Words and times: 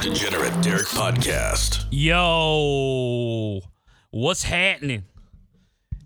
Degenerate 0.00 0.62
Derek 0.62 0.86
Podcast. 0.86 1.84
Yo, 1.90 3.60
what's 4.10 4.42
happening? 4.42 5.04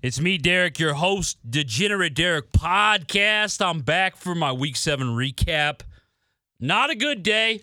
It's 0.03 0.19
me, 0.19 0.37
Derek, 0.37 0.81
your 0.81 0.95
host, 0.95 1.39
Degenerate 1.49 2.13
Derek 2.13 2.51
Podcast. 2.51 3.65
I'm 3.65 3.83
back 3.83 4.17
for 4.17 4.35
my 4.35 4.51
week 4.51 4.75
seven 4.75 5.11
recap. 5.11 5.83
Not 6.59 6.91
a 6.91 6.97
good 6.97 7.23
day, 7.23 7.63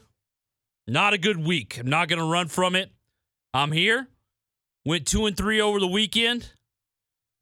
not 0.88 1.14
a 1.14 1.18
good 1.18 1.38
week. 1.38 1.78
I'm 1.78 1.90
not 1.90 2.08
going 2.08 2.20
to 2.20 2.26
run 2.26 2.48
from 2.48 2.76
it. 2.76 2.90
I'm 3.54 3.74
here. 3.74 4.08
Went 4.86 5.06
two 5.06 5.26
and 5.26 5.36
three 5.36 5.60
over 5.60 5.82
the 5.82 5.88
weekend. 5.88 6.50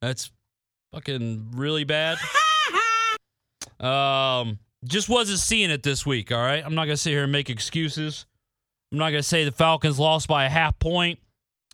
That's 0.02 0.32
fucking 0.92 1.52
really 1.54 1.84
bad. 1.84 2.18
um, 3.78 4.58
just 4.84 5.08
wasn't 5.08 5.38
seeing 5.38 5.70
it 5.70 5.84
this 5.84 6.04
week, 6.04 6.32
all 6.32 6.42
right? 6.42 6.64
I'm 6.64 6.74
not 6.74 6.86
going 6.86 6.96
to 6.96 7.00
sit 7.00 7.10
here 7.10 7.22
and 7.22 7.30
make 7.30 7.50
excuses. 7.50 8.26
I'm 8.92 8.98
not 8.98 9.10
going 9.10 9.22
to 9.22 9.28
say 9.28 9.44
the 9.44 9.52
Falcons 9.52 9.98
lost 9.98 10.26
by 10.26 10.44
a 10.44 10.48
half 10.48 10.78
point 10.78 11.18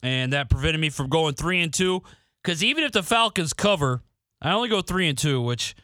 and 0.03 0.33
that 0.33 0.51
prevented 0.51 0.81
me 0.81 0.91
from 0.91 1.09
going 1.09 1.35
3 1.35 1.61
and 1.61 1.73
2 1.73 2.03
cuz 2.45 2.63
even 2.63 2.85
if 2.85 2.93
the 2.93 3.03
Falcons 3.03 3.53
cover, 3.53 4.03
I 4.43 4.53
only 4.53 4.69
go 4.69 4.83
3 4.83 5.09
and 5.09 5.19
2, 5.19 5.41
which 5.41 5.75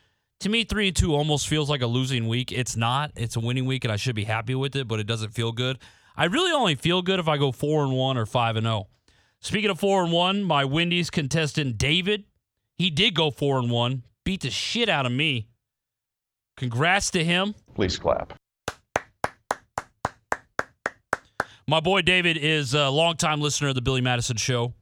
to 0.40 0.48
me 0.48 0.64
3 0.64 0.88
and 0.88 0.96
2 0.96 1.14
almost 1.14 1.48
feels 1.48 1.70
like 1.70 1.80
a 1.80 1.86
losing 1.86 2.28
week. 2.28 2.52
It's 2.52 2.76
not. 2.76 3.12
It's 3.16 3.36
a 3.36 3.40
winning 3.40 3.64
week 3.64 3.84
and 3.84 3.92
I 3.92 3.96
should 3.96 4.14
be 4.14 4.24
happy 4.24 4.54
with 4.54 4.76
it, 4.76 4.86
but 4.86 5.00
it 5.00 5.06
doesn't 5.06 5.30
feel 5.30 5.52
good. 5.52 5.78
I 6.16 6.26
really 6.26 6.52
only 6.52 6.74
feel 6.74 7.00
good 7.00 7.18
if 7.18 7.28
I 7.28 7.38
go 7.38 7.50
4 7.50 7.84
and 7.84 7.92
1 7.92 8.18
or 8.18 8.26
5 8.26 8.56
and 8.56 8.66
0. 8.66 8.88
Speaking 9.40 9.70
of 9.70 9.80
4 9.80 10.04
and 10.04 10.12
1, 10.12 10.44
my 10.44 10.64
Wendy's 10.64 11.10
contestant 11.10 11.78
David, 11.78 12.24
he 12.76 12.90
did 12.90 13.14
go 13.14 13.30
4 13.30 13.58
and 13.58 13.70
1, 13.70 14.02
beat 14.24 14.42
the 14.42 14.50
shit 14.50 14.88
out 14.88 15.06
of 15.06 15.12
me. 15.12 15.48
Congrats 16.56 17.10
to 17.12 17.24
him. 17.24 17.54
Please 17.74 17.98
clap. 17.98 18.34
My 21.66 21.80
boy 21.80 22.02
David 22.02 22.36
is 22.36 22.74
a 22.74 22.90
longtime 22.90 23.40
listener 23.40 23.68
of 23.68 23.74
the 23.74 23.82
Billy 23.82 24.00
Madison 24.00 24.36
Show. 24.36 24.74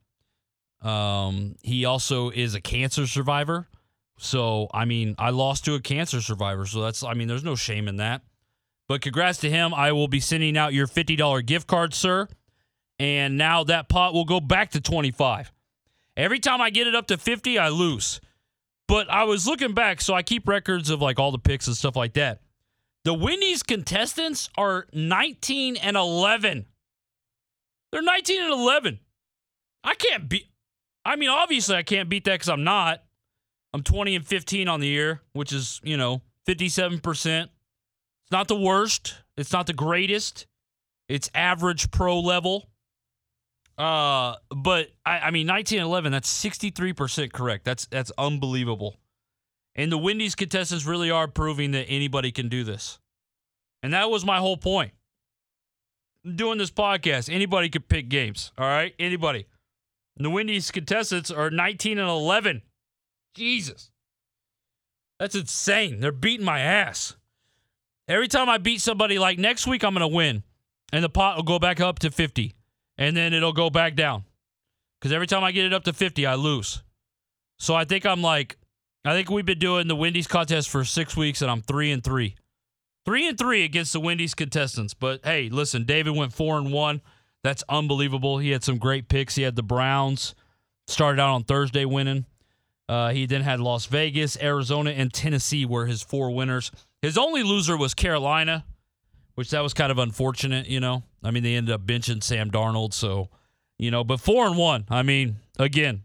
Um, 0.83 1.57
he 1.63 1.85
also 1.85 2.31
is 2.31 2.55
a 2.55 2.61
cancer 2.61 3.07
survivor. 3.07 3.69
So, 4.19 4.69
I 4.73 4.85
mean, 4.85 5.15
I 5.19 5.31
lost 5.31 5.65
to 5.67 5.75
a 5.75 5.81
cancer 5.81 6.21
survivor. 6.21 6.67
So 6.67 6.81
that's, 6.81 7.03
I 7.03 7.15
mean, 7.15 7.29
there's 7.29 7.45
no 7.45 7.55
shame 7.55 7.89
in 7.89 7.97
that. 7.97 8.23
But 8.89 9.03
congrats 9.03 9.39
to 9.41 9.51
him. 9.51 9.73
I 9.73 9.93
will 9.93 10.09
be 10.09 10.21
sending 10.21 10.57
out 10.57 10.73
your 10.73 10.87
$50 10.87 11.45
gift 11.47 11.67
card, 11.67 11.95
sir. 11.95 12.29
And 12.99 13.39
now 13.39 13.65
that 13.65 13.89
pot 13.89 14.13
will 14.13 14.25
go 14.25 14.41
back 14.41 14.73
to 14.73 14.81
25. 14.81 15.53
Every 16.17 16.39
time 16.39 16.61
I 16.61 16.71
get 16.71 16.87
it 16.87 16.95
up 16.95 17.07
to 17.07 17.17
50, 17.17 17.59
I 17.59 17.69
lose. 17.69 18.21
But 18.89 19.09
I 19.09 19.25
was 19.25 19.47
looking 19.47 19.73
back, 19.73 20.01
so 20.01 20.15
I 20.15 20.23
keep 20.23 20.49
records 20.49 20.91
of 20.91 21.01
like 21.01 21.19
all 21.19 21.31
the 21.31 21.39
picks 21.39 21.67
and 21.67 21.77
stuff 21.77 21.97
like 21.97 22.15
that. 22.15 22.41
The 23.05 23.15
Wendy's 23.15 23.63
contestants 23.63 24.51
are 24.59 24.87
19 24.93 25.77
and 25.77 25.97
11. 25.97 26.67
They're 27.93 28.03
19 28.03 28.43
and 28.43 28.53
11. 28.53 29.01
I 29.85 29.95
can't 29.95 30.29
beat. 30.29 30.47
I 31.05 31.17
mean, 31.17 31.31
obviously, 31.31 31.77
I 31.77 31.83
can't 31.83 32.09
beat 32.09 32.25
that 32.25 32.35
because 32.35 32.49
I'm 32.49 32.65
not. 32.65 33.03
I'm 33.73 33.83
20 33.83 34.17
and 34.17 34.27
15 34.27 34.69
on 34.69 34.81
the 34.81 34.89
year, 34.89 35.23
which 35.33 35.53
is, 35.53 35.81
you 35.83 35.97
know, 35.97 36.23
57%. 36.47 37.43
It's 37.43 37.51
not 38.31 38.49
the 38.49 38.57
worst. 38.57 39.17
It's 39.37 39.53
not 39.53 39.67
the 39.67 39.73
greatest. 39.73 40.47
It's 41.09 41.31
average 41.35 41.91
pro 41.91 42.21
level. 42.21 42.69
Uh, 43.79 44.37
but 44.55 44.89
I, 45.07 45.21
I 45.21 45.31
mean, 45.31 45.47
19 45.47 45.79
and 45.79 45.87
11, 45.87 46.13
that's 46.13 46.33
63% 46.45 47.33
correct. 47.33 47.65
That's 47.65 47.87
that's 47.87 48.13
unbelievable. 48.19 48.97
And 49.75 49.91
the 49.91 49.99
Wendy's 49.99 50.35
contestants 50.35 50.85
really 50.85 51.11
are 51.11 51.27
proving 51.27 51.71
that 51.71 51.87
anybody 51.89 52.31
can 52.33 52.49
do 52.49 52.65
this. 52.65 52.99
And 53.83 53.95
that 53.95 54.11
was 54.11 54.25
my 54.25 54.39
whole 54.39 54.59
point. 54.59 54.93
Doing 56.25 56.59
this 56.59 56.71
podcast, 56.71 57.33
anybody 57.33 57.69
could 57.69 57.89
pick 57.89 58.09
games. 58.09 58.53
All 58.59 58.67
right? 58.67 58.95
Anybody. 58.99 59.47
The 60.17 60.29
Wendy's 60.29 60.71
contestants 60.71 61.31
are 61.31 61.51
19 61.51 61.99
and 61.99 62.09
11. 62.09 62.63
Jesus. 63.35 63.91
That's 65.19 65.35
insane. 65.35 66.01
They're 66.01 66.13
beating 66.13 66.45
my 66.45 66.61
ass. 66.61 67.17
Every 68.07 68.29
time 68.29 68.49
I 68.49 68.59
beat 68.59 68.81
somebody, 68.81 69.19
like 69.19 69.39
next 69.39 69.67
week, 69.67 69.83
I'm 69.83 69.95
to 69.95 70.09
win. 70.09 70.43
And 70.93 71.05
the 71.05 71.09
pot 71.09 71.37
will 71.37 71.45
go 71.45 71.59
back 71.59 71.81
up 71.81 72.01
to 72.01 72.11
50. 72.11 72.55
And 72.99 73.17
then 73.17 73.33
it'll 73.33 73.53
go 73.53 73.71
back 73.71 73.95
down. 73.95 74.25
Because 75.01 75.13
every 75.13 75.27
time 75.27 75.45
I 75.45 75.53
get 75.53 75.65
it 75.65 75.73
up 75.73 75.85
to 75.85 75.93
50, 75.93 76.27
I 76.27 76.35
lose. 76.35 76.83
So 77.59 77.75
I 77.75 77.85
think 77.85 78.05
I'm 78.05 78.21
like 78.21 78.57
I 79.05 79.15
think 79.15 79.31
we've 79.31 79.47
been 79.47 79.59
doing 79.59 79.89
the 79.89 79.97
Wendy's 79.97 80.27
contest 80.27 80.69
for 80.69 80.85
six 80.85 81.17
weeks, 81.17 81.41
and 81.41 81.51
I'm 81.51 81.63
three 81.63 81.91
and 81.91 82.05
three, 82.05 82.37
three 83.05 83.27
and 83.29 83.39
three 83.39 83.65
against 83.65 83.93
the 83.93 84.01
Wendy's 84.01 84.35
contestants. 84.35 84.95
But 84.95 85.21
hey, 85.25 85.49
listen, 85.49 85.85
David 85.85 86.17
went 86.17 86.33
four 86.33 86.59
and 86.59 86.73
one. 86.73 87.01
That's 87.43 87.65
unbelievable. 87.69 88.39
He 88.39 88.51
had 88.51 88.63
some 88.63 88.79
great 88.79 89.09
picks. 89.09 89.35
He 89.35 89.43
had 89.43 89.57
the 89.57 89.63
Browns. 89.63 90.35
Started 90.87 91.21
out 91.21 91.31
on 91.31 91.45
Thursday 91.45 91.85
winning. 91.85 92.27
Uh, 92.89 93.11
he 93.11 93.25
then 93.25 93.43
had 93.43 93.61
Las 93.61 93.87
Vegas, 93.87 94.37
Arizona, 94.43 94.91
and 94.91 95.13
Tennessee 95.13 95.65
were 95.65 95.87
his 95.87 96.03
four 96.03 96.33
winners. 96.33 96.73
His 97.03 97.17
only 97.17 97.45
loser 97.45 97.77
was 97.77 97.95
Carolina, 97.95 98.65
which 99.37 99.51
that 99.51 99.61
was 99.61 99.73
kind 99.73 99.93
of 99.93 99.99
unfortunate. 99.99 100.67
You 100.67 100.81
know, 100.81 101.05
I 101.23 101.31
mean 101.31 101.45
they 101.45 101.55
ended 101.55 101.73
up 101.73 101.83
benching 101.83 102.23
Sam 102.23 102.51
Darnold, 102.51 102.93
so 102.93 103.29
you 103.79 103.93
know. 103.93 104.03
But 104.03 104.21
four 104.21 104.47
and 104.47 104.57
one. 104.57 104.87
I 104.91 105.05
mean, 105.05 105.37
again, 105.57 106.03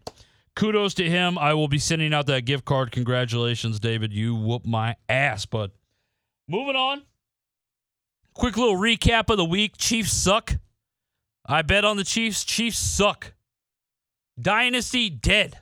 kudos 0.54 0.94
to 0.94 1.10
him. 1.10 1.36
I 1.38 1.54
will 1.54 1.68
be 1.68 1.78
sending 1.80 2.14
out 2.14 2.26
that 2.26 2.44
gift 2.44 2.64
card. 2.64 2.92
Congratulations, 2.92 3.80
David. 3.80 4.12
You 4.12 4.36
whoop 4.36 4.64
my 4.64 4.94
ass. 5.08 5.44
But 5.44 5.72
moving 6.48 6.76
on. 6.76 7.02
Quick 8.34 8.56
little 8.56 8.76
recap 8.76 9.30
of 9.30 9.36
the 9.36 9.44
week. 9.44 9.76
Chiefs 9.78 10.12
suck. 10.12 10.54
I 11.46 11.62
bet 11.62 11.84
on 11.84 11.96
the 11.96 12.04
Chiefs. 12.04 12.44
Chiefs 12.44 12.78
suck. 12.78 13.32
Dynasty 14.40 15.08
dead. 15.08 15.60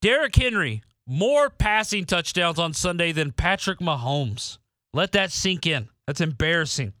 Derrick 0.00 0.36
Henry, 0.36 0.82
more 1.06 1.50
passing 1.50 2.04
touchdowns 2.04 2.58
on 2.58 2.72
Sunday 2.72 3.12
than 3.12 3.32
Patrick 3.32 3.80
Mahomes. 3.80 4.58
Let 4.94 5.12
that 5.12 5.32
sink 5.32 5.66
in. 5.66 5.88
That's 6.06 6.20
embarrassing. 6.20 6.94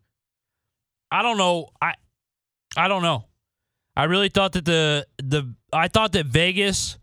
I 1.10 1.22
don't 1.22 1.38
know. 1.38 1.70
I 1.80 1.94
I 2.76 2.88
don't 2.88 3.02
know. 3.02 3.24
I 3.96 4.04
really 4.04 4.28
thought 4.28 4.52
that 4.52 4.64
the 4.64 5.06
the 5.18 5.54
I 5.72 5.88
thought 5.88 6.12
that 6.12 6.26
Vegas 6.26 6.98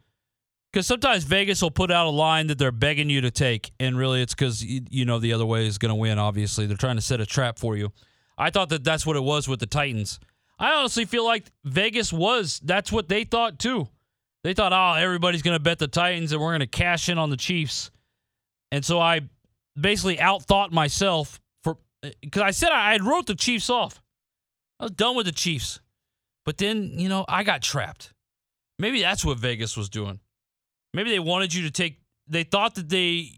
because 0.75 0.87
sometimes 0.87 1.23
Vegas 1.23 1.61
will 1.61 1.71
put 1.71 1.89
out 1.89 2.05
a 2.05 2.09
line 2.09 2.47
that 2.47 2.57
they're 2.57 2.69
begging 2.69 3.09
you 3.09 3.21
to 3.21 3.31
take, 3.31 3.71
and 3.79 3.97
really 3.97 4.21
it's 4.21 4.35
because 4.35 4.61
you, 4.61 4.81
you 4.89 5.05
know 5.05 5.19
the 5.19 5.31
other 5.31 5.45
way 5.45 5.65
is 5.65 5.77
going 5.77 5.87
to 5.87 5.95
win. 5.95 6.19
Obviously, 6.19 6.65
they're 6.65 6.75
trying 6.75 6.97
to 6.97 7.01
set 7.01 7.21
a 7.21 7.25
trap 7.25 7.57
for 7.57 7.77
you. 7.77 7.93
I 8.37 8.49
thought 8.49 8.67
that 8.69 8.83
that's 8.83 9.05
what 9.05 9.15
it 9.15 9.23
was 9.23 9.47
with 9.47 9.61
the 9.61 9.67
Titans. 9.67 10.19
I 10.59 10.73
honestly 10.73 11.05
feel 11.05 11.23
like 11.23 11.45
Vegas 11.63 12.11
was 12.11 12.59
that's 12.61 12.91
what 12.91 13.07
they 13.07 13.23
thought 13.23 13.57
too. 13.57 13.87
They 14.43 14.53
thought, 14.53 14.73
oh, 14.73 15.01
everybody's 15.01 15.43
going 15.43 15.55
to 15.55 15.63
bet 15.63 15.79
the 15.79 15.87
Titans, 15.87 16.33
and 16.33 16.41
we're 16.41 16.49
going 16.49 16.59
to 16.59 16.67
cash 16.67 17.07
in 17.07 17.17
on 17.17 17.29
the 17.29 17.37
Chiefs. 17.37 17.89
And 18.69 18.83
so 18.83 18.99
I 18.99 19.21
basically 19.79 20.17
outthought 20.17 20.73
myself 20.73 21.39
for 21.63 21.77
uh, 22.03 22.09
because 22.19 22.41
I 22.41 22.51
said 22.51 22.73
I, 22.73 22.95
I 22.95 22.97
wrote 22.97 23.27
the 23.27 23.35
Chiefs 23.35 23.69
off. 23.69 24.03
I 24.81 24.83
was 24.83 24.91
done 24.91 25.15
with 25.15 25.25
the 25.25 25.31
Chiefs. 25.31 25.79
But 26.43 26.57
then, 26.57 26.99
you 26.99 27.07
know, 27.07 27.23
I 27.29 27.43
got 27.43 27.61
trapped. 27.61 28.11
Maybe 28.77 29.01
that's 29.01 29.23
what 29.23 29.39
Vegas 29.39 29.77
was 29.77 29.87
doing. 29.87 30.19
Maybe 30.95 31.09
they 31.09 31.19
wanted 31.19 31.53
you 31.53 31.63
to 31.63 31.71
take 31.71 31.99
they 32.27 32.43
thought 32.43 32.75
that 32.75 32.89
they 32.89 33.31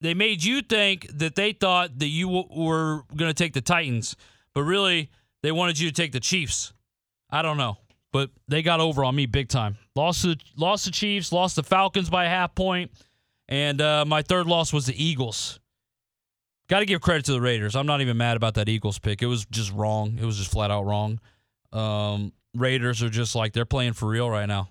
they 0.00 0.14
made 0.14 0.44
you 0.44 0.62
think 0.62 1.08
that 1.18 1.34
they 1.34 1.52
thought 1.52 1.98
that 1.98 2.06
you 2.06 2.26
w- 2.26 2.48
were 2.50 3.02
going 3.16 3.30
to 3.30 3.34
take 3.34 3.52
the 3.52 3.60
Titans, 3.60 4.16
but 4.54 4.62
really 4.62 5.10
they 5.42 5.50
wanted 5.50 5.78
you 5.78 5.88
to 5.88 5.94
take 5.94 6.12
the 6.12 6.20
Chiefs. 6.20 6.72
I 7.30 7.42
don't 7.42 7.56
know, 7.56 7.78
but 8.12 8.30
they 8.46 8.62
got 8.62 8.78
over 8.80 9.04
on 9.04 9.16
me 9.16 9.26
big 9.26 9.48
time. 9.48 9.76
Lost 9.96 10.22
to 10.22 10.36
lost 10.56 10.84
the 10.84 10.92
Chiefs, 10.92 11.32
lost 11.32 11.56
the 11.56 11.64
Falcons 11.64 12.10
by 12.10 12.26
a 12.26 12.28
half 12.28 12.54
point, 12.54 12.92
and 13.48 13.80
uh, 13.80 14.04
my 14.04 14.22
third 14.22 14.46
loss 14.46 14.72
was 14.72 14.86
the 14.86 15.04
Eagles. 15.04 15.58
Got 16.68 16.78
to 16.78 16.86
give 16.86 17.00
credit 17.00 17.24
to 17.26 17.32
the 17.32 17.40
Raiders. 17.40 17.74
I'm 17.74 17.86
not 17.86 18.00
even 18.02 18.16
mad 18.16 18.36
about 18.36 18.54
that 18.54 18.68
Eagles 18.68 18.98
pick. 19.00 19.20
It 19.20 19.26
was 19.26 19.44
just 19.46 19.72
wrong. 19.72 20.18
It 20.18 20.24
was 20.24 20.38
just 20.38 20.50
flat 20.50 20.70
out 20.70 20.86
wrong. 20.86 21.20
Um, 21.72 22.32
Raiders 22.54 23.02
are 23.02 23.10
just 23.10 23.34
like 23.34 23.52
they're 23.52 23.64
playing 23.66 23.94
for 23.94 24.08
real 24.08 24.30
right 24.30 24.46
now. 24.46 24.70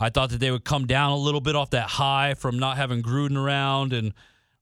I 0.00 0.08
thought 0.08 0.30
that 0.30 0.40
they 0.40 0.50
would 0.50 0.64
come 0.64 0.86
down 0.86 1.12
a 1.12 1.16
little 1.16 1.42
bit 1.42 1.54
off 1.54 1.70
that 1.70 1.88
high 1.88 2.34
from 2.34 2.58
not 2.58 2.78
having 2.78 3.02
Gruden 3.02 3.36
around 3.36 3.92
and 3.92 4.14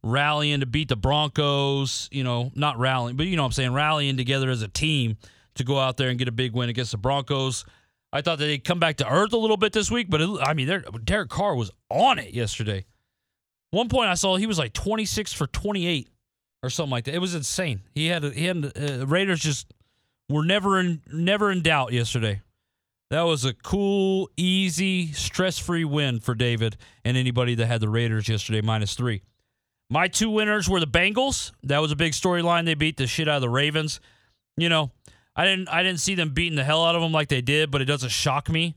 rallying 0.02 0.60
to 0.60 0.66
beat 0.66 0.88
the 0.88 0.96
Broncos. 0.96 2.08
You 2.10 2.24
know, 2.24 2.50
not 2.54 2.78
rallying, 2.78 3.16
but 3.16 3.26
you 3.26 3.36
know 3.36 3.42
what 3.42 3.48
I'm 3.48 3.52
saying, 3.52 3.72
rallying 3.72 4.16
together 4.16 4.50
as 4.50 4.62
a 4.62 4.68
team 4.68 5.16
to 5.54 5.64
go 5.64 5.78
out 5.78 5.96
there 5.96 6.08
and 6.08 6.18
get 6.18 6.28
a 6.28 6.32
big 6.32 6.52
win 6.52 6.68
against 6.68 6.90
the 6.90 6.98
Broncos. 6.98 7.64
I 8.12 8.22
thought 8.22 8.38
that 8.38 8.46
they'd 8.46 8.64
come 8.64 8.80
back 8.80 8.96
to 8.96 9.08
earth 9.10 9.32
a 9.32 9.36
little 9.36 9.56
bit 9.56 9.72
this 9.72 9.90
week, 9.90 10.08
but 10.08 10.20
it, 10.20 10.30
I 10.42 10.54
mean, 10.54 10.82
Derek 11.04 11.28
Carr 11.28 11.54
was 11.54 11.70
on 11.90 12.18
it 12.18 12.32
yesterday. 12.32 12.86
One 13.70 13.88
point 13.88 14.08
I 14.08 14.14
saw 14.14 14.36
he 14.36 14.46
was 14.46 14.58
like 14.58 14.72
26 14.72 15.34
for 15.34 15.46
28 15.46 16.08
or 16.62 16.70
something 16.70 16.90
like 16.90 17.04
that. 17.04 17.14
It 17.14 17.20
was 17.20 17.34
insane. 17.34 17.82
He 17.94 18.06
had 18.06 18.24
he 18.24 18.46
had 18.46 18.64
uh, 18.64 19.06
Raiders 19.06 19.40
just 19.40 19.72
were 20.28 20.44
never 20.44 20.80
in 20.80 21.02
never 21.12 21.50
in 21.50 21.62
doubt 21.62 21.92
yesterday. 21.92 22.40
That 23.10 23.22
was 23.22 23.44
a 23.44 23.54
cool, 23.54 24.28
easy, 24.36 25.12
stress-free 25.12 25.84
win 25.84 26.20
for 26.20 26.34
David 26.34 26.76
and 27.04 27.16
anybody 27.16 27.54
that 27.54 27.66
had 27.66 27.80
the 27.80 27.88
Raiders 27.88 28.28
yesterday 28.28 28.60
minus 28.60 28.94
3. 28.94 29.22
My 29.90 30.08
two 30.08 30.28
winners 30.28 30.68
were 30.68 30.80
the 30.80 30.86
Bengals. 30.86 31.52
That 31.62 31.78
was 31.78 31.90
a 31.90 31.96
big 31.96 32.12
storyline. 32.12 32.66
They 32.66 32.74
beat 32.74 32.98
the 32.98 33.06
shit 33.06 33.26
out 33.26 33.36
of 33.36 33.42
the 33.42 33.48
Ravens. 33.48 34.00
You 34.58 34.68
know, 34.68 34.90
I 35.34 35.46
didn't 35.46 35.68
I 35.68 35.82
didn't 35.82 36.00
see 36.00 36.14
them 36.14 36.34
beating 36.34 36.56
the 36.56 36.64
hell 36.64 36.84
out 36.84 36.94
of 36.94 37.00
them 37.00 37.12
like 37.12 37.28
they 37.28 37.40
did, 37.40 37.70
but 37.70 37.80
it 37.80 37.86
doesn't 37.86 38.10
shock 38.10 38.50
me. 38.50 38.76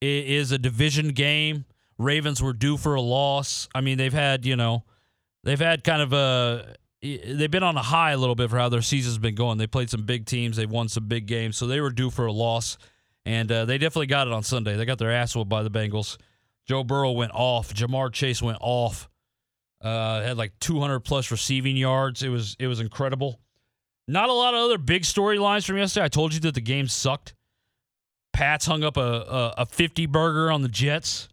It 0.00 0.26
is 0.26 0.50
a 0.50 0.58
division 0.58 1.10
game. 1.10 1.64
Ravens 1.98 2.42
were 2.42 2.54
due 2.54 2.76
for 2.76 2.94
a 2.94 3.00
loss. 3.00 3.68
I 3.72 3.82
mean, 3.82 3.98
they've 3.98 4.12
had, 4.12 4.44
you 4.44 4.56
know, 4.56 4.82
they've 5.44 5.60
had 5.60 5.84
kind 5.84 6.02
of 6.02 6.12
a 6.12 6.74
they've 7.02 7.50
been 7.50 7.62
on 7.62 7.76
a 7.76 7.82
high 7.82 8.12
a 8.12 8.16
little 8.16 8.34
bit 8.34 8.50
for 8.50 8.58
how 8.58 8.68
their 8.68 8.82
season's 8.82 9.18
been 9.18 9.34
going. 9.36 9.58
They 9.58 9.66
played 9.68 9.90
some 9.90 10.04
big 10.04 10.26
teams, 10.26 10.56
they've 10.56 10.70
won 10.70 10.88
some 10.88 11.06
big 11.06 11.26
games, 11.26 11.56
so 11.56 11.66
they 11.66 11.80
were 11.80 11.90
due 11.90 12.10
for 12.10 12.26
a 12.26 12.32
loss, 12.32 12.78
and 13.24 13.50
uh, 13.50 13.64
they 13.64 13.78
definitely 13.78 14.06
got 14.06 14.26
it 14.26 14.32
on 14.32 14.42
Sunday. 14.42 14.76
They 14.76 14.84
got 14.84 14.98
their 14.98 15.12
ass 15.12 15.34
whooped 15.34 15.48
by 15.48 15.62
the 15.62 15.70
Bengals. 15.70 16.18
Joe 16.66 16.84
Burrow 16.84 17.12
went 17.12 17.32
off. 17.34 17.74
Ja'Marr 17.74 18.12
Chase 18.12 18.42
went 18.42 18.58
off. 18.60 19.08
Uh, 19.80 20.22
had 20.22 20.36
like 20.36 20.52
200 20.60 21.00
plus 21.00 21.30
receiving 21.30 21.76
yards. 21.76 22.22
It 22.22 22.28
was 22.28 22.56
it 22.58 22.68
was 22.68 22.80
incredible. 22.80 23.40
Not 24.06 24.28
a 24.28 24.32
lot 24.32 24.54
of 24.54 24.60
other 24.60 24.78
big 24.78 25.02
storylines 25.02 25.64
from 25.64 25.78
yesterday. 25.78 26.04
I 26.04 26.08
told 26.08 26.34
you 26.34 26.40
that 26.40 26.54
the 26.54 26.60
game 26.60 26.88
sucked. 26.88 27.34
Pats 28.32 28.66
hung 28.66 28.82
up 28.82 28.96
a, 28.96 29.00
a, 29.00 29.54
a 29.58 29.66
50 29.66 30.06
burger 30.06 30.50
on 30.50 30.62
the 30.62 30.68
Jets. 30.68 31.28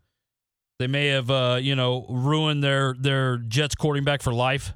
They 0.80 0.88
may 0.88 1.07
have, 1.07 1.30
uh, 1.30 1.59
you 1.62 1.75
know, 1.75 2.06
ruined 2.09 2.63
their 2.63 2.95
their 2.97 3.38
Jets 3.38 3.75
quarterback 3.75 4.21
for 4.21 4.33
life. 4.33 4.74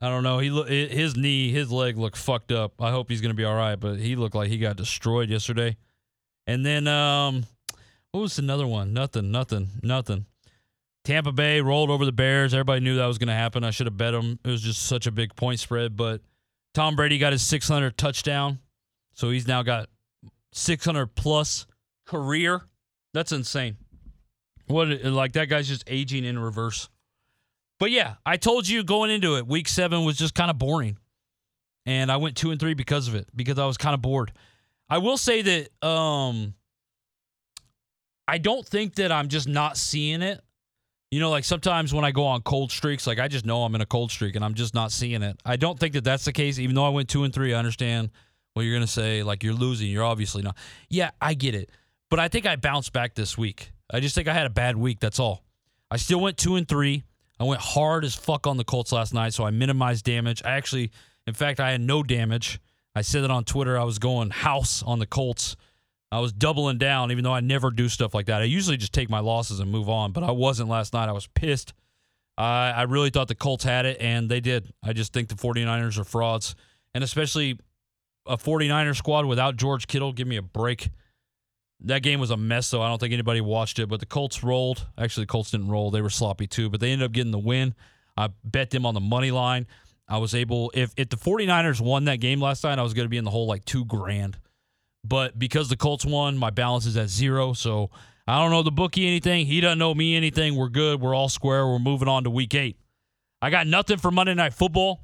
I 0.00 0.08
don't 0.08 0.22
know. 0.22 0.38
He 0.38 0.86
his 0.88 1.16
knee, 1.16 1.50
his 1.50 1.72
leg 1.72 1.96
looked 1.96 2.18
fucked 2.18 2.52
up. 2.52 2.80
I 2.80 2.90
hope 2.90 3.08
he's 3.08 3.22
going 3.22 3.30
to 3.30 3.36
be 3.36 3.44
all 3.44 3.56
right, 3.56 3.76
but 3.76 3.98
he 3.98 4.14
looked 4.14 4.34
like 4.34 4.48
he 4.48 4.58
got 4.58 4.76
destroyed 4.76 5.30
yesterday. 5.30 5.76
And 6.46 6.64
then 6.64 6.86
um 6.86 7.44
what 8.12 8.20
was 8.20 8.38
another 8.38 8.66
one? 8.66 8.92
Nothing, 8.92 9.30
nothing, 9.30 9.68
nothing. 9.82 10.26
Tampa 11.04 11.32
Bay 11.32 11.60
rolled 11.60 11.90
over 11.90 12.04
the 12.04 12.12
Bears. 12.12 12.54
Everybody 12.54 12.80
knew 12.80 12.96
that 12.96 13.06
was 13.06 13.18
going 13.18 13.28
to 13.28 13.34
happen. 13.34 13.62
I 13.62 13.70
should 13.70 13.86
have 13.86 13.96
bet 13.96 14.12
them. 14.12 14.40
It 14.42 14.48
was 14.48 14.62
just 14.62 14.86
such 14.86 15.06
a 15.06 15.12
big 15.12 15.36
point 15.36 15.60
spread, 15.60 15.96
but 15.96 16.20
Tom 16.74 16.96
Brady 16.96 17.18
got 17.18 17.32
his 17.32 17.42
600 17.42 17.96
touchdown. 17.96 18.58
So 19.14 19.30
he's 19.30 19.46
now 19.46 19.62
got 19.62 19.88
600 20.52 21.14
plus 21.14 21.66
career. 22.06 22.62
That's 23.14 23.32
insane. 23.32 23.76
What 24.66 24.88
like 25.04 25.34
that 25.34 25.48
guy's 25.48 25.68
just 25.68 25.84
aging 25.86 26.24
in 26.24 26.38
reverse. 26.38 26.88
But 27.78 27.90
yeah, 27.90 28.14
I 28.24 28.36
told 28.36 28.66
you 28.66 28.82
going 28.82 29.10
into 29.10 29.36
it, 29.36 29.46
week 29.46 29.68
7 29.68 30.04
was 30.04 30.16
just 30.16 30.34
kind 30.34 30.50
of 30.50 30.58
boring. 30.58 30.98
And 31.84 32.10
I 32.10 32.16
went 32.16 32.36
2 32.36 32.50
and 32.50 32.58
3 32.58 32.74
because 32.74 33.06
of 33.06 33.14
it 33.14 33.28
because 33.36 33.58
I 33.58 33.66
was 33.66 33.76
kind 33.76 33.94
of 33.94 34.02
bored. 34.02 34.32
I 34.88 34.98
will 34.98 35.16
say 35.16 35.42
that 35.42 35.86
um 35.86 36.54
I 38.28 38.38
don't 38.38 38.66
think 38.66 38.96
that 38.96 39.12
I'm 39.12 39.28
just 39.28 39.48
not 39.48 39.76
seeing 39.76 40.22
it. 40.22 40.40
You 41.12 41.20
know, 41.20 41.30
like 41.30 41.44
sometimes 41.44 41.94
when 41.94 42.04
I 42.04 42.10
go 42.10 42.24
on 42.24 42.42
cold 42.42 42.72
streaks, 42.72 43.06
like 43.06 43.20
I 43.20 43.28
just 43.28 43.46
know 43.46 43.62
I'm 43.62 43.74
in 43.76 43.80
a 43.80 43.86
cold 43.86 44.10
streak 44.10 44.34
and 44.34 44.44
I'm 44.44 44.54
just 44.54 44.74
not 44.74 44.90
seeing 44.90 45.22
it. 45.22 45.40
I 45.44 45.56
don't 45.56 45.78
think 45.78 45.94
that 45.94 46.04
that's 46.04 46.24
the 46.24 46.32
case. 46.32 46.58
Even 46.58 46.74
though 46.74 46.84
I 46.84 46.88
went 46.88 47.08
two 47.08 47.22
and 47.22 47.32
three, 47.32 47.54
I 47.54 47.58
understand 47.58 48.10
what 48.54 48.62
you're 48.62 48.74
gonna 48.74 48.86
say. 48.86 49.22
Like 49.22 49.44
you're 49.44 49.54
losing, 49.54 49.88
you're 49.88 50.04
obviously 50.04 50.42
not. 50.42 50.56
Yeah, 50.90 51.10
I 51.20 51.34
get 51.34 51.54
it, 51.54 51.70
but 52.10 52.18
I 52.18 52.28
think 52.28 52.46
I 52.46 52.56
bounced 52.56 52.92
back 52.92 53.14
this 53.14 53.38
week. 53.38 53.70
I 53.90 54.00
just 54.00 54.14
think 54.14 54.26
I 54.26 54.34
had 54.34 54.46
a 54.46 54.50
bad 54.50 54.76
week. 54.76 54.98
That's 54.98 55.20
all. 55.20 55.44
I 55.90 55.96
still 55.96 56.20
went 56.20 56.36
two 56.36 56.56
and 56.56 56.66
three. 56.66 57.04
I 57.38 57.44
went 57.44 57.60
hard 57.60 58.04
as 58.04 58.14
fuck 58.14 58.46
on 58.46 58.56
the 58.56 58.64
Colts 58.64 58.92
last 58.92 59.14
night, 59.14 59.34
so 59.34 59.44
I 59.44 59.50
minimized 59.50 60.04
damage. 60.04 60.42
I 60.44 60.52
actually, 60.52 60.90
in 61.26 61.34
fact, 61.34 61.60
I 61.60 61.70
had 61.70 61.80
no 61.80 62.02
damage. 62.02 62.60
I 62.96 63.02
said 63.02 63.22
it 63.22 63.30
on 63.30 63.44
Twitter. 63.44 63.78
I 63.78 63.84
was 63.84 64.00
going 64.00 64.30
house 64.30 64.82
on 64.82 64.98
the 64.98 65.06
Colts 65.06 65.56
I 66.12 66.20
was 66.20 66.32
doubling 66.32 66.78
down, 66.78 67.10
even 67.10 67.24
though 67.24 67.34
I 67.34 67.40
never 67.40 67.70
do 67.70 67.88
stuff 67.88 68.14
like 68.14 68.26
that. 68.26 68.40
I 68.40 68.44
usually 68.44 68.76
just 68.76 68.92
take 68.92 69.10
my 69.10 69.18
losses 69.18 69.60
and 69.60 69.70
move 69.70 69.88
on, 69.88 70.12
but 70.12 70.22
I 70.22 70.30
wasn't 70.30 70.68
last 70.68 70.92
night. 70.92 71.08
I 71.08 71.12
was 71.12 71.26
pissed. 71.26 71.74
I 72.38 72.70
I 72.70 72.82
really 72.82 73.10
thought 73.10 73.28
the 73.28 73.34
Colts 73.34 73.64
had 73.64 73.86
it, 73.86 74.00
and 74.00 74.30
they 74.30 74.40
did. 74.40 74.72
I 74.82 74.92
just 74.92 75.12
think 75.12 75.28
the 75.28 75.34
49ers 75.34 75.98
are 75.98 76.04
frauds, 76.04 76.54
and 76.94 77.02
especially 77.02 77.58
a 78.26 78.36
49er 78.36 78.94
squad 78.94 79.26
without 79.26 79.56
George 79.56 79.88
Kittle. 79.88 80.12
Give 80.12 80.28
me 80.28 80.36
a 80.36 80.42
break. 80.42 80.90
That 81.80 82.02
game 82.02 82.20
was 82.20 82.30
a 82.30 82.36
mess, 82.36 82.70
though. 82.70 82.82
I 82.82 82.88
don't 82.88 82.98
think 82.98 83.12
anybody 83.12 83.40
watched 83.40 83.78
it, 83.78 83.88
but 83.88 84.00
the 84.00 84.06
Colts 84.06 84.42
rolled. 84.42 84.86
Actually, 84.96 85.24
the 85.24 85.32
Colts 85.32 85.50
didn't 85.50 85.68
roll. 85.68 85.90
They 85.90 86.00
were 86.00 86.10
sloppy, 86.10 86.46
too, 86.46 86.70
but 86.70 86.80
they 86.80 86.92
ended 86.92 87.04
up 87.04 87.12
getting 87.12 87.32
the 87.32 87.38
win. 87.38 87.74
I 88.16 88.30
bet 88.44 88.70
them 88.70 88.86
on 88.86 88.94
the 88.94 89.00
money 89.00 89.30
line. 89.30 89.66
I 90.08 90.18
was 90.18 90.34
able, 90.34 90.70
if, 90.74 90.92
if 90.96 91.08
the 91.08 91.16
49ers 91.16 91.80
won 91.80 92.04
that 92.04 92.20
game 92.20 92.40
last 92.40 92.62
night, 92.64 92.78
I 92.78 92.82
was 92.82 92.94
going 92.94 93.06
to 93.06 93.10
be 93.10 93.16
in 93.16 93.24
the 93.24 93.30
hole 93.30 93.46
like 93.46 93.64
two 93.64 93.84
grand. 93.84 94.38
But 95.04 95.38
because 95.38 95.68
the 95.68 95.76
Colts 95.76 96.04
won, 96.04 96.36
my 96.36 96.50
balance 96.50 96.86
is 96.86 96.96
at 96.96 97.08
zero. 97.08 97.52
So 97.52 97.90
I 98.26 98.40
don't 98.40 98.50
know 98.50 98.62
the 98.62 98.72
bookie 98.72 99.06
anything. 99.06 99.46
He 99.46 99.60
doesn't 99.60 99.78
know 99.78 99.94
me 99.94 100.16
anything. 100.16 100.56
We're 100.56 100.68
good. 100.68 101.00
We're 101.00 101.14
all 101.14 101.28
square. 101.28 101.66
We're 101.66 101.78
moving 101.78 102.08
on 102.08 102.24
to 102.24 102.30
week 102.30 102.54
eight. 102.54 102.76
I 103.40 103.50
got 103.50 103.66
nothing 103.66 103.98
for 103.98 104.10
Monday 104.10 104.34
Night 104.34 104.54
Football. 104.54 105.00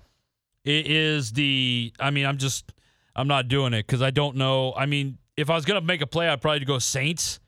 It 0.65 0.87
is 0.87 1.33
the, 1.33 1.93
I 2.01 2.11
mean, 2.11 2.27
I'm 2.27 2.39
just, 2.39 2.73
I'm 3.15 3.29
not 3.29 3.49
doing 3.49 3.75
it 3.75 3.87
because 3.87 4.03
I 4.03 4.11
don't 4.11 4.37
know. 4.37 4.73
I 4.77 4.87
mean, 4.87 5.19
if 5.37 5.51
I 5.51 5.55
was 5.55 5.65
going 5.65 5.81
to 5.81 5.87
make 5.87 6.01
a 6.01 6.07
play, 6.07 6.29
I'd 6.29 6.41
probably 6.41 6.65
go 6.65 6.79
Saints. 6.79 7.41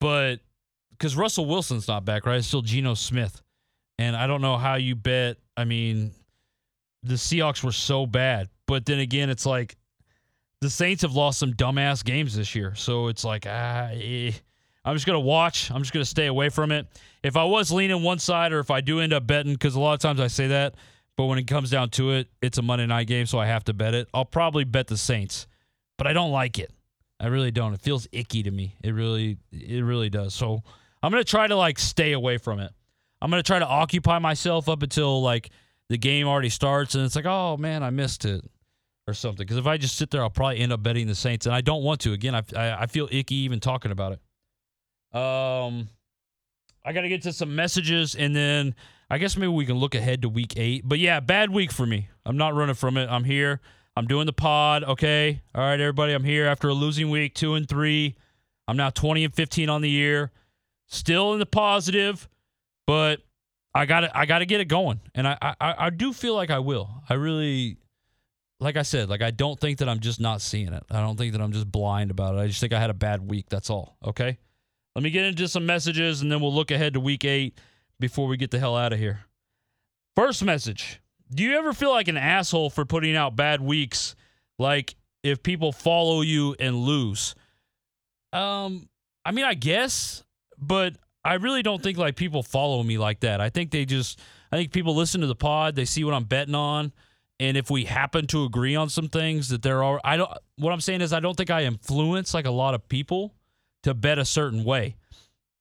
But 0.00 0.40
because 0.90 1.16
Russell 1.16 1.46
Wilson's 1.46 1.88
not 1.88 2.04
back, 2.04 2.26
right? 2.26 2.36
It's 2.36 2.46
still 2.46 2.62
Geno 2.62 2.94
Smith. 2.94 3.40
And 3.98 4.16
I 4.16 4.26
don't 4.26 4.40
know 4.40 4.56
how 4.56 4.74
you 4.74 4.96
bet. 4.96 5.36
I 5.56 5.64
mean, 5.64 6.12
the 7.04 7.14
Seahawks 7.14 7.62
were 7.62 7.72
so 7.72 8.06
bad. 8.06 8.48
But 8.66 8.86
then 8.86 8.98
again, 8.98 9.30
it's 9.30 9.46
like, 9.46 9.76
the 10.60 10.70
Saints 10.70 11.02
have 11.02 11.12
lost 11.12 11.38
some 11.38 11.52
dumbass 11.52 12.04
games 12.04 12.34
this 12.34 12.54
year. 12.54 12.74
So 12.74 13.08
it's 13.08 13.24
like, 13.24 13.46
ah, 13.46 13.90
eh. 13.92 14.32
I'm 14.86 14.94
just 14.94 15.06
going 15.06 15.16
to 15.16 15.20
watch. 15.20 15.70
I'm 15.70 15.82
just 15.82 15.92
going 15.92 16.02
to 16.02 16.08
stay 16.08 16.26
away 16.26 16.48
from 16.48 16.72
it. 16.72 16.86
If 17.22 17.36
I 17.36 17.44
was 17.44 17.70
leaning 17.70 18.02
one 18.02 18.18
side 18.18 18.52
or 18.52 18.58
if 18.58 18.70
I 18.70 18.80
do 18.80 19.00
end 19.00 19.12
up 19.12 19.26
betting, 19.26 19.52
because 19.52 19.74
a 19.74 19.80
lot 19.80 19.94
of 19.94 20.00
times 20.00 20.20
I 20.20 20.26
say 20.26 20.48
that, 20.48 20.74
but 21.16 21.26
when 21.26 21.38
it 21.38 21.46
comes 21.46 21.70
down 21.70 21.90
to 21.90 22.12
it, 22.12 22.28
it's 22.42 22.58
a 22.58 22.62
Monday 22.62 22.86
night 22.86 23.06
game, 23.06 23.26
so 23.26 23.38
I 23.38 23.46
have 23.46 23.64
to 23.64 23.72
bet 23.72 23.94
it. 23.94 24.08
I'll 24.12 24.24
probably 24.24 24.64
bet 24.64 24.86
the 24.86 24.96
Saints, 24.96 25.46
but 25.96 26.06
I 26.06 26.12
don't 26.12 26.32
like 26.32 26.58
it. 26.58 26.70
I 27.20 27.28
really 27.28 27.50
don't. 27.50 27.72
It 27.72 27.80
feels 27.80 28.06
icky 28.12 28.42
to 28.42 28.50
me. 28.50 28.76
It 28.82 28.90
really, 28.90 29.38
it 29.52 29.82
really 29.82 30.10
does. 30.10 30.34
So 30.34 30.62
I'm 31.02 31.12
going 31.12 31.22
to 31.22 31.30
try 31.30 31.46
to 31.46 31.56
like 31.56 31.78
stay 31.78 32.12
away 32.12 32.38
from 32.38 32.58
it. 32.58 32.72
I'm 33.22 33.30
going 33.30 33.42
to 33.42 33.46
try 33.46 33.58
to 33.58 33.66
occupy 33.66 34.18
myself 34.18 34.68
up 34.68 34.82
until 34.82 35.22
like 35.22 35.50
the 35.88 35.98
game 35.98 36.26
already 36.26 36.48
starts 36.48 36.94
and 36.94 37.04
it's 37.04 37.16
like, 37.16 37.26
oh 37.26 37.56
man, 37.56 37.82
I 37.82 37.90
missed 37.90 38.24
it 38.24 38.44
or 39.06 39.14
something. 39.14 39.44
Because 39.44 39.56
if 39.58 39.66
I 39.66 39.76
just 39.76 39.96
sit 39.96 40.10
there, 40.10 40.22
I'll 40.22 40.30
probably 40.30 40.58
end 40.58 40.72
up 40.72 40.82
betting 40.82 41.06
the 41.06 41.14
Saints, 41.14 41.46
and 41.46 41.54
I 41.54 41.60
don't 41.60 41.82
want 41.82 42.00
to. 42.02 42.12
Again, 42.12 42.34
I, 42.34 42.42
I, 42.56 42.82
I 42.82 42.86
feel 42.86 43.08
icky 43.10 43.36
even 43.36 43.60
talking 43.60 43.90
about 43.90 44.12
it. 44.12 45.18
Um, 45.18 45.88
I 46.84 46.92
got 46.92 47.02
to 47.02 47.08
get 47.08 47.22
to 47.22 47.32
some 47.32 47.54
messages, 47.54 48.14
and 48.14 48.34
then 48.34 48.74
I 49.10 49.18
guess 49.18 49.36
maybe 49.36 49.52
we 49.52 49.66
can 49.66 49.76
look 49.76 49.94
ahead 49.94 50.22
to 50.22 50.28
Week 50.28 50.54
Eight. 50.56 50.82
But 50.86 50.98
yeah, 50.98 51.20
bad 51.20 51.50
week 51.50 51.72
for 51.72 51.86
me. 51.86 52.08
I'm 52.26 52.36
not 52.36 52.54
running 52.54 52.74
from 52.74 52.96
it. 52.96 53.08
I'm 53.08 53.24
here. 53.24 53.60
I'm 53.96 54.06
doing 54.06 54.26
the 54.26 54.32
pod. 54.32 54.82
Okay, 54.82 55.42
all 55.54 55.62
right, 55.62 55.78
everybody. 55.78 56.14
I'm 56.14 56.24
here 56.24 56.46
after 56.46 56.68
a 56.68 56.74
losing 56.74 57.10
week, 57.10 57.34
two 57.34 57.54
and 57.54 57.68
three. 57.68 58.16
I'm 58.66 58.76
now 58.76 58.90
20 58.90 59.24
and 59.24 59.34
15 59.34 59.68
on 59.68 59.82
the 59.82 59.90
year. 59.90 60.32
Still 60.88 61.32
in 61.34 61.38
the 61.38 61.46
positive, 61.46 62.28
but 62.86 63.20
I 63.74 63.86
got 63.86 64.00
to 64.00 64.16
I 64.16 64.26
got 64.26 64.38
to 64.38 64.46
get 64.46 64.60
it 64.60 64.66
going, 64.66 65.00
and 65.14 65.26
I, 65.26 65.36
I 65.40 65.54
I 65.60 65.90
do 65.90 66.12
feel 66.12 66.34
like 66.34 66.50
I 66.50 66.60
will. 66.60 67.02
I 67.08 67.14
really 67.14 67.78
like 68.60 68.76
I 68.76 68.82
said, 68.82 69.08
like 69.08 69.22
I 69.22 69.30
don't 69.30 69.58
think 69.58 69.78
that 69.78 69.88
I'm 69.88 70.00
just 70.00 70.20
not 70.20 70.40
seeing 70.40 70.72
it. 70.72 70.82
I 70.90 71.00
don't 71.00 71.16
think 71.16 71.32
that 71.32 71.40
I'm 71.40 71.52
just 71.52 71.70
blind 71.70 72.10
about 72.10 72.34
it. 72.34 72.38
I 72.38 72.46
just 72.46 72.60
think 72.60 72.72
I 72.72 72.80
had 72.80 72.90
a 72.90 72.94
bad 72.94 73.28
week. 73.28 73.46
That's 73.48 73.70
all. 73.70 73.96
Okay. 74.04 74.38
Let 74.94 75.02
me 75.02 75.10
get 75.10 75.24
into 75.24 75.48
some 75.48 75.66
messages 75.66 76.22
and 76.22 76.30
then 76.30 76.40
we'll 76.40 76.54
look 76.54 76.70
ahead 76.70 76.94
to 76.94 77.00
week 77.00 77.24
eight 77.24 77.58
before 77.98 78.28
we 78.28 78.36
get 78.36 78.52
the 78.52 78.60
hell 78.60 78.76
out 78.76 78.92
of 78.92 78.98
here. 78.98 79.20
First 80.14 80.44
message 80.44 81.00
Do 81.32 81.42
you 81.42 81.56
ever 81.58 81.72
feel 81.72 81.90
like 81.90 82.08
an 82.08 82.16
asshole 82.16 82.70
for 82.70 82.84
putting 82.84 83.16
out 83.16 83.34
bad 83.34 83.60
weeks? 83.60 84.14
Like 84.58 84.94
if 85.22 85.42
people 85.42 85.72
follow 85.72 86.20
you 86.20 86.54
and 86.60 86.76
lose? 86.76 87.34
Um, 88.32 88.88
I 89.24 89.32
mean, 89.32 89.44
I 89.44 89.54
guess, 89.54 90.24
but 90.58 90.94
I 91.24 91.34
really 91.34 91.62
don't 91.62 91.82
think 91.82 91.98
like 91.98 92.16
people 92.16 92.42
follow 92.42 92.82
me 92.82 92.98
like 92.98 93.20
that. 93.20 93.40
I 93.40 93.48
think 93.48 93.70
they 93.70 93.84
just, 93.84 94.20
I 94.52 94.56
think 94.56 94.72
people 94.72 94.94
listen 94.94 95.20
to 95.22 95.26
the 95.26 95.34
pod, 95.34 95.74
they 95.74 95.84
see 95.84 96.04
what 96.04 96.14
I'm 96.14 96.24
betting 96.24 96.54
on 96.54 96.92
and 97.40 97.56
if 97.56 97.68
we 97.68 97.84
happen 97.84 98.28
to 98.28 98.44
agree 98.44 98.76
on 98.76 98.88
some 98.88 99.08
things 99.08 99.48
that 99.48 99.60
there 99.60 99.82
are 99.82 100.00
i 100.04 100.16
don't 100.16 100.30
what 100.54 100.72
i'm 100.72 100.80
saying 100.80 101.00
is 101.00 101.12
i 101.12 101.18
don't 101.18 101.36
think 101.36 101.50
i 101.50 101.64
influence 101.64 102.32
like 102.32 102.46
a 102.46 102.50
lot 102.50 102.74
of 102.74 102.88
people 102.88 103.34
to 103.84 103.94
bet 103.94 104.18
a 104.18 104.24
certain 104.24 104.64
way. 104.64 104.96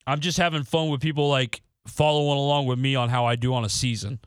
I'm 0.08 0.20
just 0.20 0.38
having 0.38 0.64
fun 0.64 0.90
with 0.90 1.02
people 1.02 1.30
like 1.30 1.62
following 1.88 2.38
along 2.38 2.66
with 2.66 2.80
me 2.80 2.96
on 2.96 3.10
how 3.10 3.26
i 3.26 3.36
do 3.36 3.54
on 3.54 3.64
a 3.64 3.70
season. 3.70 4.20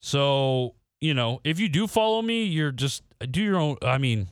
So 0.00 0.74
you 1.00 1.14
know 1.14 1.40
if 1.44 1.58
you 1.58 1.68
do 1.68 1.86
follow 1.86 2.20
me 2.20 2.44
you're 2.44 2.72
just 2.72 3.02
do 3.30 3.40
your 3.40 3.56
own 3.56 3.76
i 3.82 3.98
mean 3.98 4.28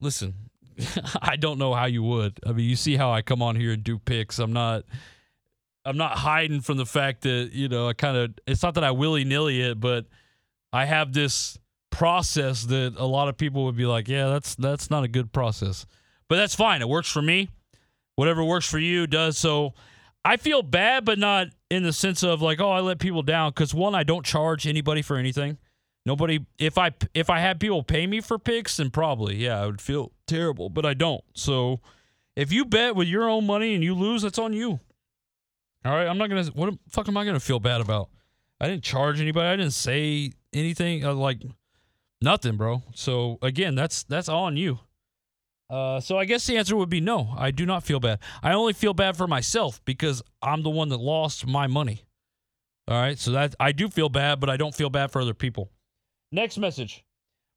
listen 0.00 0.34
i 1.22 1.36
don't 1.36 1.58
know 1.58 1.74
how 1.74 1.86
you 1.86 2.02
would. 2.02 2.38
I 2.46 2.52
mean 2.52 2.68
you 2.68 2.76
see 2.76 2.96
how 2.96 3.10
i 3.10 3.22
come 3.22 3.42
on 3.42 3.56
here 3.56 3.72
and 3.72 3.82
do 3.82 3.98
picks. 3.98 4.38
I'm 4.38 4.52
not 4.52 4.84
i'm 5.86 5.96
not 5.96 6.18
hiding 6.18 6.60
from 6.60 6.76
the 6.76 6.86
fact 6.86 7.22
that 7.22 7.50
you 7.52 7.68
know 7.68 7.88
i 7.88 7.92
kind 7.92 8.16
of 8.16 8.34
it's 8.46 8.62
not 8.62 8.74
that 8.74 8.84
i 8.84 8.90
willy-nilly 8.90 9.60
it 9.60 9.80
but 9.80 10.06
i 10.72 10.84
have 10.84 11.12
this 11.12 11.58
process 11.96 12.64
that 12.64 12.94
a 12.98 13.06
lot 13.06 13.26
of 13.26 13.38
people 13.38 13.64
would 13.64 13.76
be 13.76 13.86
like, 13.86 14.06
yeah, 14.06 14.28
that's 14.28 14.54
that's 14.54 14.90
not 14.90 15.02
a 15.02 15.08
good 15.08 15.32
process. 15.32 15.86
But 16.28 16.36
that's 16.36 16.54
fine. 16.54 16.82
It 16.82 16.88
works 16.88 17.10
for 17.10 17.22
me. 17.22 17.48
Whatever 18.16 18.44
works 18.44 18.68
for 18.68 18.78
you 18.78 19.06
does. 19.06 19.38
So 19.38 19.72
I 20.24 20.36
feel 20.36 20.62
bad, 20.62 21.06
but 21.06 21.18
not 21.18 21.48
in 21.70 21.84
the 21.84 21.92
sense 21.92 22.22
of 22.22 22.42
like, 22.42 22.60
oh, 22.60 22.70
I 22.70 22.80
let 22.80 22.98
people 22.98 23.22
down. 23.22 23.50
Because 23.50 23.72
one, 23.72 23.94
I 23.94 24.02
don't 24.02 24.26
charge 24.26 24.66
anybody 24.66 25.00
for 25.00 25.16
anything. 25.16 25.56
Nobody 26.04 26.44
if 26.58 26.76
I 26.76 26.92
if 27.14 27.30
I 27.30 27.40
had 27.40 27.60
people 27.60 27.82
pay 27.82 28.06
me 28.06 28.20
for 28.20 28.38
picks, 28.38 28.76
then 28.76 28.90
probably, 28.90 29.36
yeah, 29.36 29.62
I 29.62 29.66
would 29.66 29.80
feel 29.80 30.12
terrible, 30.26 30.68
but 30.68 30.84
I 30.84 30.92
don't. 30.92 31.24
So 31.32 31.80
if 32.36 32.52
you 32.52 32.66
bet 32.66 32.94
with 32.94 33.08
your 33.08 33.26
own 33.28 33.46
money 33.46 33.74
and 33.74 33.82
you 33.82 33.94
lose, 33.94 34.20
that's 34.20 34.38
on 34.38 34.52
you. 34.52 34.80
All 35.86 35.92
right, 35.94 36.08
I'm 36.08 36.18
not 36.18 36.28
gonna. 36.28 36.44
What 36.46 36.72
the 36.72 36.78
fuck 36.90 37.06
am 37.06 37.16
I 37.16 37.24
gonna 37.24 37.38
feel 37.38 37.60
bad 37.60 37.80
about? 37.80 38.08
I 38.60 38.66
didn't 38.66 38.82
charge 38.82 39.20
anybody. 39.20 39.46
I 39.46 39.56
didn't 39.56 39.72
say 39.72 40.32
anything. 40.52 41.04
Uh, 41.04 41.14
like 41.14 41.42
nothing, 42.20 42.56
bro. 42.56 42.82
So 42.94 43.38
again, 43.40 43.76
that's 43.76 44.02
that's 44.02 44.28
all 44.28 44.44
on 44.44 44.56
you. 44.56 44.80
Uh, 45.70 46.00
so 46.00 46.18
I 46.18 46.24
guess 46.24 46.44
the 46.46 46.56
answer 46.56 46.76
would 46.76 46.88
be 46.88 47.00
no. 47.00 47.34
I 47.36 47.52
do 47.52 47.64
not 47.66 47.84
feel 47.84 48.00
bad. 48.00 48.18
I 48.42 48.52
only 48.52 48.72
feel 48.72 48.94
bad 48.94 49.16
for 49.16 49.28
myself 49.28 49.80
because 49.84 50.22
I'm 50.42 50.62
the 50.62 50.70
one 50.70 50.88
that 50.88 50.98
lost 50.98 51.46
my 51.46 51.68
money. 51.68 52.04
All 52.88 53.00
right, 53.00 53.18
so 53.18 53.32
that 53.32 53.54
I 53.60 53.70
do 53.72 53.88
feel 53.88 54.08
bad, 54.08 54.40
but 54.40 54.50
I 54.50 54.56
don't 54.56 54.74
feel 54.74 54.90
bad 54.90 55.12
for 55.12 55.20
other 55.20 55.34
people. 55.34 55.70
Next 56.32 56.58
message, 56.58 57.04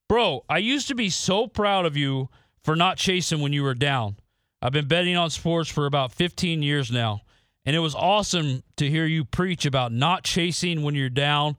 bro. 0.08 0.44
I 0.48 0.60
used 0.60 0.88
to 0.90 0.96
be 0.96 1.10
so 1.10 1.48
proud 1.48 1.88
of 1.88 1.98
you 1.98 2.30
for 2.64 2.76
not 2.76 2.98
chasing 2.98 3.42
when 3.42 3.54
you 3.54 3.64
were 3.64 3.76
down. 3.76 4.18
I've 4.62 4.74
been 4.74 4.88
betting 4.88 5.16
on 5.16 5.30
sports 5.32 5.70
for 5.70 5.88
about 5.88 6.12
15 6.12 6.62
years 6.62 6.92
now, 6.92 7.22
and 7.66 7.76
it 7.76 7.80
was 7.80 7.96
awesome 7.96 8.64
to 8.78 8.90
hear 8.90 9.06
you 9.06 9.26
preach 9.26 9.66
about 9.66 9.92
not 9.92 10.24
chasing 10.24 10.82
when 10.82 10.96
you're 10.96 11.10
down, 11.10 11.58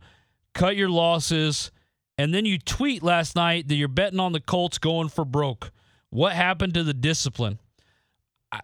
cut 0.55 0.77
your 0.77 0.89
losses, 0.89 1.71
and 2.19 2.35
then 2.35 2.45
you 2.45 2.59
tweet 2.59 3.03
last 3.03 3.37
night 3.37 3.69
that 3.69 3.75
you're 3.75 3.89
betting 3.89 4.21
on 4.21 4.33
the 4.33 4.41
Colts 4.41 4.79
going 4.79 5.09
for 5.09 5.25
broke. 5.25 5.71
What 6.11 6.33
happened 6.33 6.75
to 6.75 6.83
the 6.83 6.95
discipline? 6.95 7.59
I, 8.51 8.61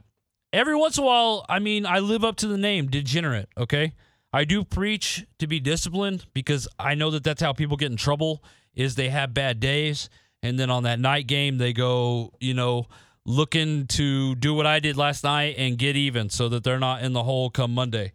every 0.53 0.77
once 0.77 0.99
in 0.99 1.05
a 1.05 1.07
while, 1.07 1.47
I 1.49 1.59
mean, 1.59 1.87
I 1.87 2.01
live 2.01 2.25
up 2.25 2.37
to 2.37 2.49
the 2.49 2.59
name, 2.59 2.89
degenerate, 2.89 3.49
okay? 3.57 3.95
I 4.33 4.45
do 4.45 4.65
preach 4.65 5.25
to 5.39 5.47
be 5.47 5.61
disciplined 5.61 6.27
because 6.35 6.69
I 6.79 6.95
know 6.95 7.11
that 7.13 7.25
that's 7.25 7.41
how 7.41 7.53
people 7.53 7.77
get 7.77 7.91
in 7.91 7.97
trouble 7.97 8.43
is 8.75 8.95
they 8.95 9.09
have 9.09 9.33
bad 9.33 9.61
days 9.61 10.11
and 10.43 10.59
then 10.59 10.71
on 10.71 10.83
that 10.83 11.01
night 11.01 11.27
game 11.27 11.59
they 11.59 11.73
go, 11.73 12.33
you 12.41 12.55
know, 12.55 12.87
looking 13.27 13.89
to 13.89 14.37
do 14.37 14.55
what 14.55 14.67
I 14.67 14.79
did 14.79 14.97
last 14.97 15.25
night 15.25 15.57
and 15.59 15.77
get 15.77 15.97
even 15.97 16.31
so 16.31 16.49
that 16.49 16.63
they're 16.63 16.79
not 16.79 17.03
in 17.03 17.13
the 17.13 17.25
hole 17.25 17.51
come 17.51 17.75
Monday. 17.75 18.13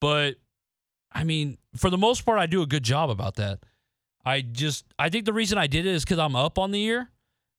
But 0.00 0.36
I 1.10 1.24
mean, 1.24 1.58
for 1.76 1.90
the 1.90 1.98
most 1.98 2.24
part 2.24 2.38
I 2.38 2.46
do 2.46 2.62
a 2.62 2.66
good 2.66 2.82
job 2.82 3.10
about 3.10 3.36
that. 3.36 3.60
I 4.24 4.42
just 4.42 4.84
I 4.98 5.08
think 5.08 5.24
the 5.24 5.32
reason 5.32 5.58
I 5.58 5.66
did 5.66 5.86
it 5.86 5.94
is 5.94 6.04
cuz 6.04 6.18
I'm 6.18 6.36
up 6.36 6.58
on 6.58 6.70
the 6.70 6.78
year. 6.78 7.10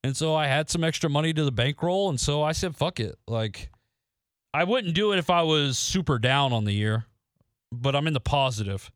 And 0.04 0.16
so 0.16 0.34
I 0.34 0.46
had 0.46 0.70
some 0.70 0.84
extra 0.84 1.10
money 1.10 1.32
to 1.32 1.44
the 1.44 1.52
bankroll 1.52 2.08
and 2.08 2.20
so 2.20 2.42
I 2.42 2.52
said 2.52 2.76
fuck 2.76 3.00
it. 3.00 3.18
Like 3.26 3.70
I 4.54 4.62
wouldn't 4.62 4.94
do 4.94 5.12
it 5.12 5.18
if 5.18 5.30
I 5.30 5.42
was 5.42 5.78
super 5.78 6.18
down 6.20 6.52
on 6.52 6.64
the 6.64 6.72
year, 6.72 7.06
but 7.72 7.96
I'm 7.96 8.06
in 8.06 8.14
the 8.14 8.20
positive. 8.20 8.90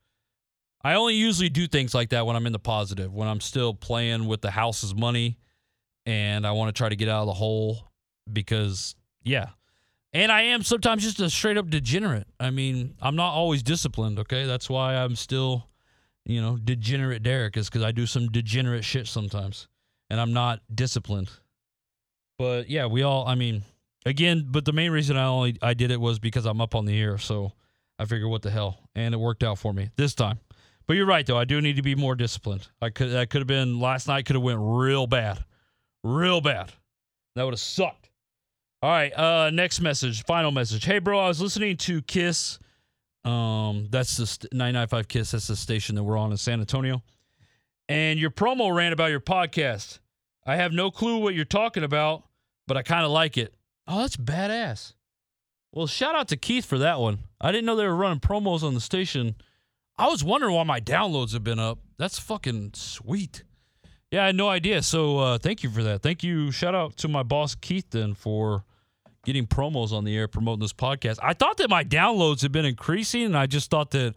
I 0.85 0.95
only 0.95 1.15
usually 1.15 1.49
do 1.49 1.67
things 1.67 1.95
like 1.95 2.11
that 2.11 2.27
when 2.27 2.37
I'm 2.37 2.47
in 2.47 2.53
the 2.53 2.61
positive, 2.61 3.13
when 3.13 3.27
I'm 3.27 3.41
still 3.41 3.75
playing 3.75 4.27
with 4.27 4.41
the 4.41 4.53
house's 4.53 4.95
money 4.95 5.37
and 6.07 6.47
I 6.47 6.53
want 6.53 6.69
to 6.69 6.79
try 6.79 6.89
to 6.89 6.95
get 6.95 7.09
out 7.09 7.23
of 7.23 7.27
the 7.27 7.33
hole 7.33 7.88
because, 8.33 8.95
yeah. 9.23 9.51
And 10.13 10.33
I 10.33 10.43
am 10.43 10.63
sometimes 10.63 11.03
just 11.03 11.21
a 11.21 11.29
straight 11.29 11.59
up 11.59 11.69
degenerate. 11.69 12.27
I 12.41 12.51
mean, 12.51 12.95
I'm 13.01 13.17
not 13.17 13.33
always 13.33 13.63
disciplined, 13.63 14.19
okay? 14.21 14.47
That's 14.47 14.71
why 14.71 14.97
I'm 14.97 15.17
still, 15.17 15.69
you 16.25 16.41
know, 16.41 16.57
degenerate 16.57 17.23
Derek, 17.23 17.57
is 17.57 17.69
because 17.69 17.83
I 17.83 17.93
do 17.93 18.07
some 18.07 18.29
degenerate 18.29 18.85
shit 18.85 19.07
sometimes 19.07 19.69
and 20.11 20.21
I'm 20.21 20.33
not 20.33 20.61
disciplined. 20.75 21.31
But 22.39 22.71
yeah, 22.71 22.87
we 22.87 23.03
all, 23.03 23.27
I 23.27 23.35
mean, 23.35 23.63
again, 24.07 24.47
but 24.49 24.65
the 24.65 24.73
main 24.73 24.91
reason 24.93 25.17
I 25.17 25.27
only 25.27 25.57
I 25.61 25.75
did 25.75 25.91
it 25.91 26.01
was 26.01 26.19
because 26.19 26.47
I'm 26.47 26.61
up 26.61 26.75
on 26.75 26.87
the 26.87 26.99
air. 26.99 27.19
So 27.19 27.53
I 27.99 28.05
figured, 28.05 28.31
what 28.31 28.43
the 28.43 28.51
hell? 28.51 28.79
And 28.95 29.15
it 29.15 29.19
worked 29.19 29.43
out 29.43 29.59
for 29.59 29.73
me 29.73 29.91
this 29.97 30.15
time. 30.15 30.39
But 30.87 30.97
you're 30.97 31.07
right, 31.07 31.27
though. 31.27 31.37
I 31.37 31.45
do 31.45 31.61
need 31.61 31.77
to 31.77 31.83
be 31.83 31.95
more 31.95 32.15
disciplined. 32.15 32.67
I 32.81 32.89
could 32.89 33.11
that 33.11 33.29
could 33.29 33.41
have 33.41 33.47
been 33.47 33.79
last 33.79 34.09
night. 34.09 34.25
Could 34.25 34.37
have 34.37 34.43
went 34.43 34.59
real 34.63 35.07
bad, 35.07 35.45
real 36.03 36.41
bad. 36.41 36.73
That 37.35 37.45
would 37.45 37.53
have 37.53 37.61
sucked. 37.61 38.09
All 38.83 38.91
right. 38.91 39.13
Uh, 39.13 39.51
next 39.51 39.81
message, 39.81 40.25
final 40.25 40.51
message. 40.51 40.85
Hey, 40.85 40.99
bro, 40.99 41.19
I 41.19 41.29
was 41.29 41.41
listening 41.41 41.77
to 41.79 42.03
Kiss. 42.03 42.59
Um, 43.25 43.89
that's 43.91 44.17
the 44.17 44.27
st- 44.27 44.53
995 44.53 45.09
Kiss. 45.09 45.31
That's 45.33 45.49
the 45.49 45.57
station 45.57 45.97
that 45.97 46.05
we're 46.05 46.17
on 46.17 46.31
in 46.31 46.37
San 46.37 46.61
Antonio. 46.61 47.03
And 47.89 48.19
your 48.19 48.31
promo 48.31 48.75
ran 48.75 48.93
about 48.93 49.11
your 49.11 49.21
podcast. 49.21 49.99
I 50.47 50.57
have 50.57 50.73
no 50.73 50.91
clue 50.91 51.19
what 51.19 51.35
you're 51.35 51.45
talking 51.45 51.83
about, 51.83 52.25
but 52.67 52.77
I 52.77 52.83
kind 52.83 53.05
of 53.05 53.11
like 53.11 53.37
it. 53.37 53.55
Oh, 53.87 53.99
that's 54.01 54.17
badass. 54.17 54.95
Well, 55.73 55.87
shout 55.87 56.15
out 56.15 56.29
to 56.29 56.37
Keith 56.37 56.65
for 56.65 56.79
that 56.79 57.01
one. 57.01 57.19
I 57.41 57.51
didn't 57.51 57.67
know 57.67 57.77
they 57.77 57.87
were 57.87 57.97
running 57.97 58.21
promos 58.21 58.63
on 58.63 58.75
the 58.75 58.81
station 58.81 59.35
I 59.99 60.07
was 60.07 60.23
wondering 60.23 60.55
why 60.55 60.63
my 60.63 60.81
downloads 60.81 61.33
have 61.33 61.43
been 61.43 61.59
up. 61.59 61.81
That's 61.99 62.21
fucking 62.21 62.71
sweet. 62.75 63.43
Yeah, 64.13 64.23
I 64.23 64.27
had 64.27 64.37
no 64.37 64.49
idea. 64.49 64.81
So 64.83 65.19
uh, 65.19 65.39
thank 65.39 65.65
you 65.65 65.71
for 65.71 65.83
that. 65.83 66.03
Thank 66.03 66.23
you. 66.23 66.53
Shout 66.53 66.75
out 66.75 66.97
to 66.99 67.09
my 67.09 67.25
boss 67.25 67.57
Keith 67.57 67.91
then 67.91 68.15
for 68.15 68.65
getting 69.29 69.47
promos 69.47 69.93
on 69.93 70.05
the 70.05 70.17
air 70.17 70.27
promoting 70.27 70.61
this 70.61 70.73
podcast. 70.73 71.19
I 71.23 71.35
thought 71.35 71.59
that 71.59 71.69
my 71.69 71.85
downloads 71.85 72.41
had 72.41 72.51
been 72.51 72.65
increasing, 72.65 73.25
and 73.25 73.37
I 73.37 73.45
just 73.45 73.71
thought 73.71 73.91
that 73.91 74.15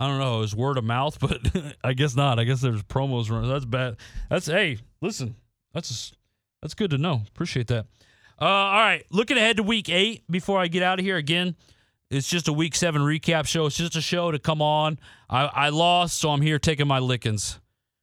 I 0.00 0.08
don't 0.08 0.18
know, 0.18 0.38
it 0.38 0.40
was 0.40 0.56
word 0.56 0.78
of 0.78 0.84
mouth, 0.84 1.20
but 1.20 1.38
I 1.84 1.92
guess 1.92 2.16
not. 2.16 2.40
I 2.40 2.44
guess 2.44 2.60
there's 2.60 2.82
promos 2.82 3.30
running. 3.30 3.48
That's 3.48 3.64
bad. 3.64 3.98
That's 4.28 4.46
hey, 4.46 4.78
listen, 5.00 5.36
that's 5.72 6.12
that's 6.60 6.74
good 6.74 6.90
to 6.90 6.98
know. 6.98 7.22
Appreciate 7.28 7.68
that. 7.68 7.86
Uh, 8.40 8.44
all 8.44 8.80
right, 8.80 9.04
looking 9.10 9.36
ahead 9.36 9.58
to 9.58 9.62
week 9.62 9.88
eight. 9.88 10.24
Before 10.28 10.58
I 10.58 10.66
get 10.66 10.82
out 10.82 10.98
of 10.98 11.04
here 11.04 11.16
again. 11.16 11.54
It's 12.10 12.28
just 12.28 12.46
a 12.46 12.52
week 12.52 12.74
seven 12.74 13.00
recap 13.00 13.46
show. 13.46 13.64
It's 13.64 13.76
just 13.78 13.96
a 13.96 14.02
show 14.02 14.30
to 14.32 14.38
come 14.38 14.60
on. 14.60 14.98
I, 15.30 15.44
I 15.46 15.68
lost, 15.70 16.18
so 16.18 16.28
I'm 16.28 16.42
here 16.42 16.58
taking 16.58 16.86
my 16.86 16.98
lickings. 16.98 17.58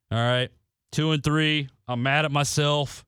All 0.09 0.17
right. 0.17 0.49
Two 0.91 1.11
and 1.11 1.23
three. 1.23 1.69
I'm 1.87 2.01
mad 2.01 2.25
at 2.25 2.31
myself. 2.31 3.05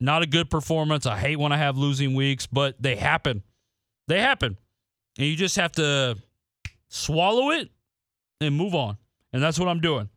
Not 0.00 0.22
a 0.22 0.26
good 0.26 0.50
performance. 0.50 1.06
I 1.06 1.18
hate 1.18 1.36
when 1.36 1.52
I 1.52 1.56
have 1.56 1.78
losing 1.78 2.14
weeks, 2.14 2.46
but 2.46 2.80
they 2.80 2.96
happen. 2.96 3.42
They 4.08 4.20
happen. 4.20 4.56
And 5.18 5.26
you 5.26 5.36
just 5.36 5.56
have 5.56 5.72
to 5.72 6.16
swallow 6.88 7.50
it 7.50 7.70
and 8.40 8.56
move 8.56 8.74
on. 8.74 8.98
And 9.32 9.42
that's 9.42 9.58
what 9.58 9.68
I'm 9.68 9.80
doing. 9.80 10.08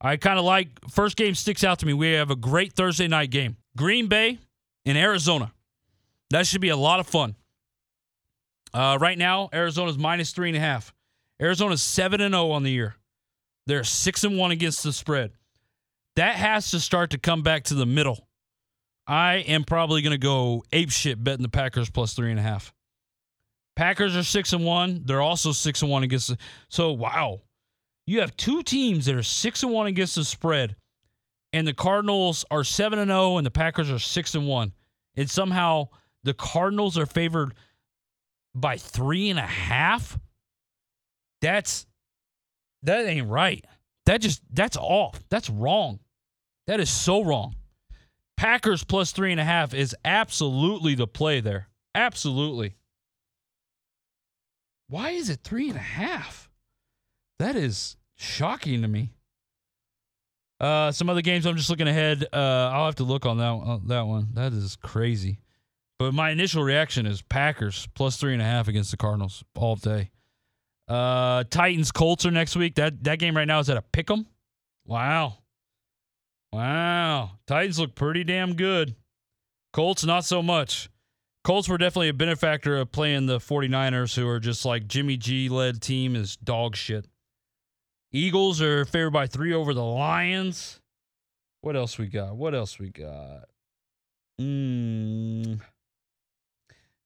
I 0.00 0.16
kind 0.16 0.38
of 0.38 0.44
like 0.44 0.68
first 0.90 1.16
game 1.16 1.34
sticks 1.34 1.62
out 1.62 1.80
to 1.80 1.86
me. 1.86 1.92
We 1.92 2.12
have 2.12 2.30
a 2.30 2.36
great 2.36 2.72
Thursday 2.72 3.08
night 3.08 3.30
game. 3.30 3.56
Green 3.76 4.06
Bay 4.08 4.38
in 4.84 4.96
Arizona. 4.96 5.52
That 6.30 6.46
should 6.46 6.60
be 6.60 6.70
a 6.70 6.76
lot 6.76 7.00
of 7.00 7.06
fun. 7.06 7.34
Uh, 8.72 8.96
right 9.00 9.18
now, 9.18 9.50
Arizona's 9.52 9.98
minus 9.98 10.32
three 10.32 10.48
and 10.48 10.56
a 10.56 10.60
half. 10.60 10.94
Arizona's 11.42 11.82
seven 11.82 12.20
and 12.20 12.32
zero 12.32 12.44
oh 12.44 12.50
on 12.52 12.62
the 12.62 12.70
year. 12.70 12.94
They're 13.66 13.84
six 13.84 14.24
and 14.24 14.38
one 14.38 14.52
against 14.52 14.82
the 14.82 14.92
spread. 14.92 15.32
That 16.16 16.36
has 16.36 16.70
to 16.70 16.80
start 16.80 17.10
to 17.10 17.18
come 17.18 17.42
back 17.42 17.64
to 17.64 17.74
the 17.74 17.86
middle. 17.86 18.26
I 19.10 19.38
am 19.48 19.64
probably 19.64 20.02
going 20.02 20.12
to 20.12 20.18
go 20.18 20.62
ape 20.70 20.92
shit 20.92 21.22
betting 21.22 21.42
the 21.42 21.48
Packers 21.48 21.90
plus 21.90 22.14
three 22.14 22.30
and 22.30 22.38
a 22.38 22.42
half. 22.42 22.72
Packers 23.74 24.16
are 24.16 24.22
six 24.22 24.52
and 24.52 24.64
one. 24.64 25.02
They're 25.04 25.20
also 25.20 25.50
six 25.50 25.82
and 25.82 25.90
one 25.90 26.04
against. 26.04 26.28
The, 26.28 26.38
so 26.68 26.92
wow, 26.92 27.40
you 28.06 28.20
have 28.20 28.36
two 28.36 28.62
teams 28.62 29.06
that 29.06 29.16
are 29.16 29.24
six 29.24 29.64
and 29.64 29.72
one 29.72 29.88
against 29.88 30.14
the 30.14 30.24
spread, 30.24 30.76
and 31.52 31.66
the 31.66 31.74
Cardinals 31.74 32.44
are 32.52 32.62
seven 32.62 33.00
and 33.00 33.08
zero, 33.08 33.20
oh, 33.20 33.38
and 33.38 33.44
the 33.44 33.50
Packers 33.50 33.90
are 33.90 33.98
six 33.98 34.36
and 34.36 34.46
one. 34.46 34.72
And 35.16 35.28
somehow 35.28 35.88
the 36.22 36.34
Cardinals 36.34 36.96
are 36.96 37.06
favored 37.06 37.54
by 38.54 38.76
three 38.76 39.28
and 39.28 39.40
a 39.40 39.42
half, 39.42 40.20
that's 41.42 41.84
that 42.84 43.06
ain't 43.06 43.28
right. 43.28 43.64
That 44.06 44.20
just 44.20 44.40
that's 44.52 44.76
off. 44.76 45.20
That's 45.30 45.50
wrong. 45.50 45.98
That 46.68 46.78
is 46.78 46.90
so 46.90 47.24
wrong. 47.24 47.56
Packers 48.40 48.84
plus 48.84 49.12
three 49.12 49.32
and 49.32 49.40
a 49.40 49.44
half 49.44 49.74
is 49.74 49.94
absolutely 50.02 50.94
the 50.94 51.06
play 51.06 51.40
there. 51.40 51.68
Absolutely. 51.94 52.74
Why 54.88 55.10
is 55.10 55.28
it 55.28 55.40
three 55.44 55.68
and 55.68 55.76
a 55.76 55.82
half? 55.82 56.48
That 57.38 57.54
is 57.54 57.98
shocking 58.16 58.80
to 58.80 58.88
me. 58.88 59.12
Uh, 60.58 60.90
some 60.90 61.10
other 61.10 61.20
games 61.20 61.44
I'm 61.44 61.58
just 61.58 61.68
looking 61.68 61.86
ahead. 61.86 62.24
Uh, 62.32 62.70
I'll 62.72 62.86
have 62.86 62.94
to 62.94 63.04
look 63.04 63.26
on 63.26 63.36
that 63.36 63.44
on 63.44 63.86
that 63.88 64.06
one. 64.06 64.28
That 64.32 64.54
is 64.54 64.74
crazy. 64.76 65.40
But 65.98 66.14
my 66.14 66.30
initial 66.30 66.62
reaction 66.62 67.04
is 67.04 67.20
Packers 67.20 67.88
plus 67.94 68.16
three 68.16 68.32
and 68.32 68.40
a 68.40 68.46
half 68.46 68.68
against 68.68 68.90
the 68.90 68.96
Cardinals 68.96 69.44
all 69.54 69.76
day. 69.76 70.12
Uh, 70.88 71.44
Titans 71.50 71.92
Colts 71.92 72.24
are 72.24 72.30
next 72.30 72.56
week. 72.56 72.76
That 72.76 73.04
that 73.04 73.18
game 73.18 73.36
right 73.36 73.46
now 73.46 73.58
is 73.58 73.68
at 73.68 73.76
a 73.76 73.82
pick 73.82 74.10
'em. 74.10 74.26
Wow, 74.86 75.39
wow. 76.52 77.32
Titans 77.46 77.78
look 77.78 77.94
pretty 77.94 78.24
damn 78.24 78.54
good. 78.54 78.96
Colts 79.72 80.04
not 80.04 80.24
so 80.24 80.42
much. 80.42 80.90
Colts 81.42 81.68
were 81.68 81.78
definitely 81.78 82.08
a 82.08 82.14
benefactor 82.14 82.76
of 82.76 82.92
playing 82.92 83.26
the 83.26 83.38
49ers, 83.38 84.14
who 84.14 84.28
are 84.28 84.40
just 84.40 84.64
like 84.64 84.86
Jimmy 84.86 85.16
G 85.16 85.48
led 85.48 85.80
team 85.80 86.14
is 86.14 86.36
dog 86.36 86.76
shit. 86.76 87.06
Eagles 88.12 88.60
are 88.60 88.84
favored 88.84 89.12
by 89.12 89.26
three 89.26 89.54
over 89.54 89.72
the 89.72 89.84
Lions. 89.84 90.80
What 91.62 91.76
else 91.76 91.98
we 91.98 92.08
got? 92.08 92.36
What 92.36 92.54
else 92.54 92.78
we 92.78 92.88
got? 92.90 93.44
Hmm. 94.38 95.54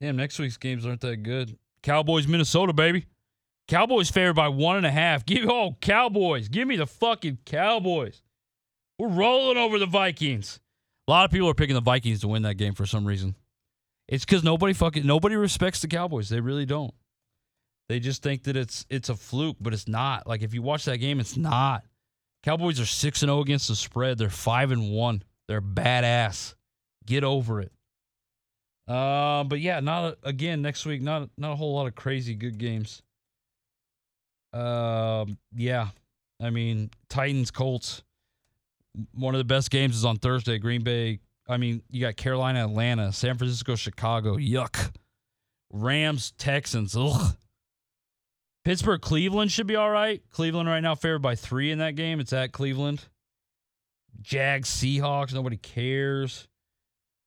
Damn, 0.01 0.17
next 0.17 0.39
week's 0.39 0.57
games 0.57 0.87
aren't 0.87 1.01
that 1.03 1.23
good. 1.23 1.57
Cowboys, 1.83 2.27
Minnesota, 2.27 2.73
baby. 2.73 3.07
Cowboys 3.69 4.11
favored 4.11 4.35
by 4.35 4.49
one 4.49 4.77
and 4.77 4.87
a 4.87 4.91
half. 4.91 5.25
Give 5.25 5.49
oh 5.49 5.77
Cowboys. 5.81 6.49
Give 6.49 6.67
me 6.67 6.77
the 6.77 6.87
fucking 6.87 7.39
Cowboys. 7.45 8.23
We're 8.99 9.09
rolling 9.09 9.59
over 9.59 9.79
the 9.79 9.87
Vikings. 9.87 10.61
A 11.07 11.11
lot 11.11 11.25
of 11.25 11.31
people 11.31 11.49
are 11.49 11.55
picking 11.55 11.75
the 11.75 11.81
Vikings 11.81 12.21
to 12.21 12.29
win 12.29 12.43
that 12.43 12.55
game 12.55 12.75
for 12.75 12.87
some 12.87 13.05
reason. 13.05 13.35
It's 14.09 14.25
because 14.25 14.45
nobody 14.45 14.73
fucking 14.73 15.07
nobody 15.07 15.37
respects 15.37 15.81
the 15.81 15.89
Cowboys. 15.89 16.29
They 16.29 16.41
really 16.41 16.67
don't. 16.67 16.95
They 17.89 18.01
just 18.01 18.23
think 18.23 18.45
that 18.45 18.57
it's 18.57 18.87
it's 18.89 19.09
a 19.09 19.15
fluke, 19.15 19.57
but 19.61 19.73
it's 19.73 19.89
not. 19.89 20.27
Like 20.27 20.43
if 20.43 20.55
you 20.55 20.63
watch 20.63 20.85
that 20.85 20.99
game, 20.99 21.21
it's 21.21 21.37
not. 21.37 21.85
Cowboys 22.43 22.79
are 22.81 22.87
six 22.87 23.23
and 23.23 23.31
zero 23.31 23.41
against 23.41 23.69
the 23.69 23.77
spread. 23.77 24.19
They're 24.19 24.31
five 24.31 24.71
and 24.71 24.91
one. 24.91 25.23
They're 25.49 25.63
badass. 25.63 26.55
Get 27.07 27.25
over 27.25 27.61
it. 27.61 27.73
Uh, 28.87 29.45
but 29.45 29.61
yeah, 29.61 29.81
not 29.81 30.05
a, 30.05 30.29
again 30.29 30.61
next 30.63 30.85
week. 30.85 31.01
Not 31.03 31.31
not 31.39 31.53
a 31.53 31.57
whole 31.57 31.75
lot 31.75 31.87
of 31.87 31.95
crazy 31.95 32.35
good 32.35 32.59
games. 32.59 33.03
Uh, 34.53 35.25
yeah, 35.55 35.89
I 36.41 36.51
mean 36.51 36.91
Titans 37.09 37.51
Colts. 37.51 38.03
One 39.13 39.35
of 39.35 39.39
the 39.39 39.45
best 39.45 39.71
games 39.71 39.97
is 39.97 40.05
on 40.05 40.17
Thursday. 40.17 40.59
Green 40.59 40.83
Bay. 40.83 41.21
I 41.49 41.57
mean, 41.57 41.83
you 41.91 42.01
got 42.01 42.17
Carolina, 42.17 42.65
Atlanta, 42.65 43.13
San 43.13 43.37
Francisco, 43.37 43.77
Chicago. 43.77 44.37
Yuck. 44.37 44.95
Rams, 45.71 46.33
Texans. 46.39 46.97
Ugh. 46.97 47.37
Pittsburgh, 48.65 49.01
Cleveland 49.01 49.53
should 49.53 49.67
be 49.67 49.77
all 49.77 49.91
right. 49.91 50.23
Cleveland 50.31 50.69
right 50.69 50.81
now 50.81 50.95
favored 50.95 51.19
by 51.21 51.35
three 51.35 51.71
in 51.71 51.79
that 51.79 51.97
game. 51.97 52.19
It's 52.19 52.33
at 52.33 52.53
Cleveland. 52.53 53.05
Jags, 54.23 54.71
Seahawks. 54.71 55.35
Nobody 55.35 55.59
cares. 55.59 56.49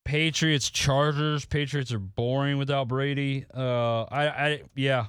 Patriots, 0.03 0.69
Chargers. 0.69 1.45
Patriots 1.45 1.91
are 1.91 1.99
boring 1.99 2.57
without 2.57 2.87
Brady. 2.87 3.45
Uh, 3.53 4.03
I, 4.03 4.27
I, 4.27 4.61
yeah. 4.75 5.07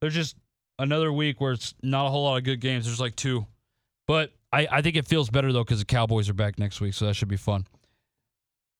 There's 0.00 0.14
just 0.14 0.36
another 0.78 1.12
week 1.12 1.40
where 1.40 1.52
it's 1.52 1.74
not 1.82 2.06
a 2.06 2.10
whole 2.10 2.24
lot 2.24 2.36
of 2.36 2.44
good 2.44 2.60
games. 2.60 2.84
There's 2.84 3.00
like 3.00 3.16
two, 3.16 3.46
but 4.06 4.32
I, 4.54 4.68
I 4.70 4.82
think 4.82 4.94
it 4.94 5.08
feels 5.08 5.30
better 5.30 5.52
though 5.52 5.64
because 5.64 5.80
the 5.80 5.84
Cowboys 5.84 6.28
are 6.28 6.34
back 6.34 6.60
next 6.60 6.80
week, 6.80 6.94
so 6.94 7.06
that 7.06 7.14
should 7.14 7.28
be 7.28 7.36
fun. 7.36 7.66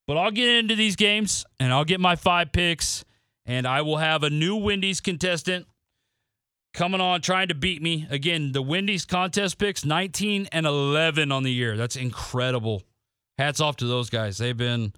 But 0.07 0.17
I'll 0.17 0.31
get 0.31 0.49
into 0.49 0.77
these 0.77 0.95
games 0.95 1.45
and 1.59 1.73
I'll 1.73 1.85
get 1.85 1.99
my 1.99 2.15
five 2.15 2.53
picks, 2.53 3.05
and 3.45 3.67
I 3.67 3.83
will 3.83 3.97
have 3.97 4.23
a 4.23 4.31
new 4.31 4.55
Wendy's 4.55 5.01
contestant 5.01 5.67
coming 6.75 7.01
on 7.01 7.23
trying 7.23 7.49
to 7.49 7.57
beat 7.57 7.83
me. 7.83 8.07
Again, 8.09 8.53
the 8.53 8.63
Wendy's 8.63 9.05
contest 9.05 9.59
picks 9.59 9.85
19 9.85 10.49
and 10.53 10.65
11 10.65 11.33
on 11.33 11.43
the 11.43 11.53
year. 11.53 11.77
That's 11.77 11.97
incredible. 11.97 12.83
Hats 13.37 13.61
off 13.61 13.77
to 13.77 13.87
those 13.87 14.11
guys. 14.11 14.39
They've 14.39 14.57
been 14.57 14.93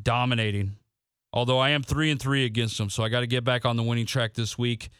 dominating. 0.00 0.76
Although 1.32 1.58
I 1.58 1.70
am 1.70 1.82
3 1.82 2.12
and 2.12 2.20
3 2.20 2.44
against 2.44 2.78
them, 2.78 2.88
so 2.88 3.02
I 3.02 3.08
got 3.08 3.20
to 3.20 3.26
get 3.26 3.42
back 3.42 3.64
on 3.64 3.76
the 3.76 3.82
winning 3.82 4.06
track 4.06 4.34
this 4.34 4.56
week. 4.56 4.90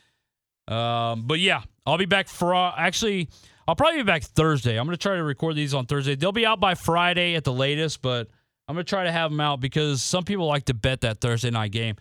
Um, 0.69 1.27
but 1.27 1.41
yeah, 1.41 1.63
I'll 1.87 1.99
be 1.99 2.07
back 2.07 2.29
for 2.29 2.55
actually 2.55 3.29
I'll 3.67 3.77
probably 3.77 4.01
be 4.01 4.07
back 4.07 4.23
Thursday. 4.23 4.79
I'm 4.79 4.87
going 4.87 4.97
to 4.97 5.03
try 5.03 5.17
to 5.17 5.23
record 5.23 5.57
these 5.57 5.73
on 5.75 5.87
Thursday. 5.87 6.15
They'll 6.17 6.33
be 6.33 6.47
out 6.47 6.61
by 6.61 6.75
Friday 6.75 7.35
at 7.35 7.45
the 7.45 7.53
latest, 7.53 8.03
but 8.03 8.29
I'm 8.69 8.75
going 8.75 8.85
to 8.85 8.89
try 8.89 9.05
to 9.05 9.13
have 9.13 9.31
them 9.31 9.41
out 9.41 9.61
because 9.61 10.03
some 10.03 10.25
people 10.25 10.47
like 10.47 10.67
to 10.67 10.75
bet 10.75 11.01
that 11.03 11.21
Thursday 11.21 11.51
night 11.51 11.73
game. 11.73 11.97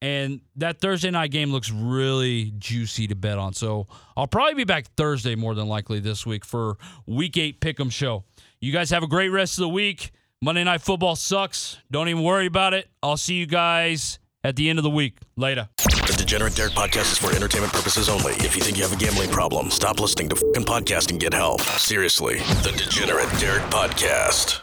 And 0.00 0.40
that 0.56 0.80
Thursday 0.80 1.10
night 1.10 1.32
game 1.32 1.50
looks 1.50 1.72
really 1.72 2.52
juicy 2.58 3.08
to 3.08 3.16
bet 3.16 3.36
on. 3.36 3.52
So 3.52 3.88
I'll 4.16 4.28
probably 4.28 4.54
be 4.54 4.64
back 4.64 4.86
Thursday 4.96 5.34
more 5.34 5.56
than 5.56 5.66
likely 5.66 5.98
this 5.98 6.24
week 6.24 6.44
for 6.44 6.76
week 7.06 7.36
eight 7.36 7.60
pick'em 7.60 7.90
show. 7.90 8.22
You 8.60 8.72
guys 8.72 8.90
have 8.90 9.02
a 9.02 9.08
great 9.08 9.30
rest 9.30 9.58
of 9.58 9.62
the 9.62 9.68
week. 9.68 10.12
Monday 10.40 10.62
Night 10.62 10.82
Football 10.82 11.16
sucks. 11.16 11.78
Don't 11.90 12.08
even 12.08 12.22
worry 12.22 12.46
about 12.46 12.74
it. 12.74 12.88
I'll 13.02 13.16
see 13.16 13.34
you 13.34 13.46
guys 13.46 14.20
at 14.44 14.56
the 14.56 14.70
end 14.70 14.78
of 14.78 14.82
the 14.82 14.90
week. 14.90 15.18
Later. 15.36 15.68
The 15.76 16.14
Degenerate 16.16 16.54
Derek 16.54 16.72
podcast 16.72 17.12
is 17.12 17.18
for 17.18 17.34
entertainment 17.34 17.72
purposes 17.72 18.08
only. 18.08 18.32
If 18.34 18.56
you 18.56 18.62
think 18.62 18.76
you 18.76 18.82
have 18.82 18.92
a 18.92 18.96
gambling 18.96 19.30
problem, 19.30 19.70
stop 19.70 20.00
listening 20.00 20.28
to 20.30 20.36
fucking 20.36 20.64
podcast 20.64 21.10
and 21.10 21.20
get 21.20 21.34
help. 21.34 21.60
Seriously. 21.60 22.38
The 22.62 22.72
Degenerate 22.76 23.30
Derek 23.38 23.64
podcast. 23.64 24.62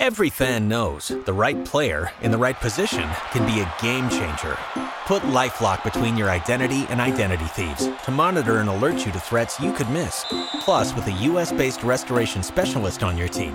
Every 0.00 0.30
fan 0.30 0.68
knows 0.68 1.12
the 1.26 1.32
right 1.32 1.64
player 1.64 2.10
in 2.22 2.32
the 2.32 2.38
right 2.38 2.58
position 2.58 3.08
can 3.30 3.46
be 3.46 3.60
a 3.60 3.72
game 3.80 4.08
changer. 4.08 4.56
Put 5.06 5.22
LifeLock 5.22 5.84
between 5.84 6.16
your 6.16 6.28
identity 6.28 6.86
and 6.88 7.00
identity 7.00 7.44
thieves 7.44 7.88
to 8.04 8.10
monitor 8.10 8.58
and 8.58 8.68
alert 8.68 9.06
you 9.06 9.12
to 9.12 9.20
threats 9.20 9.60
you 9.60 9.72
could 9.72 9.88
miss. 9.90 10.24
Plus, 10.60 10.94
with 10.94 11.06
a 11.06 11.12
U.S.-based 11.12 11.84
restoration 11.84 12.42
specialist 12.42 13.04
on 13.04 13.16
your 13.16 13.28
team, 13.28 13.54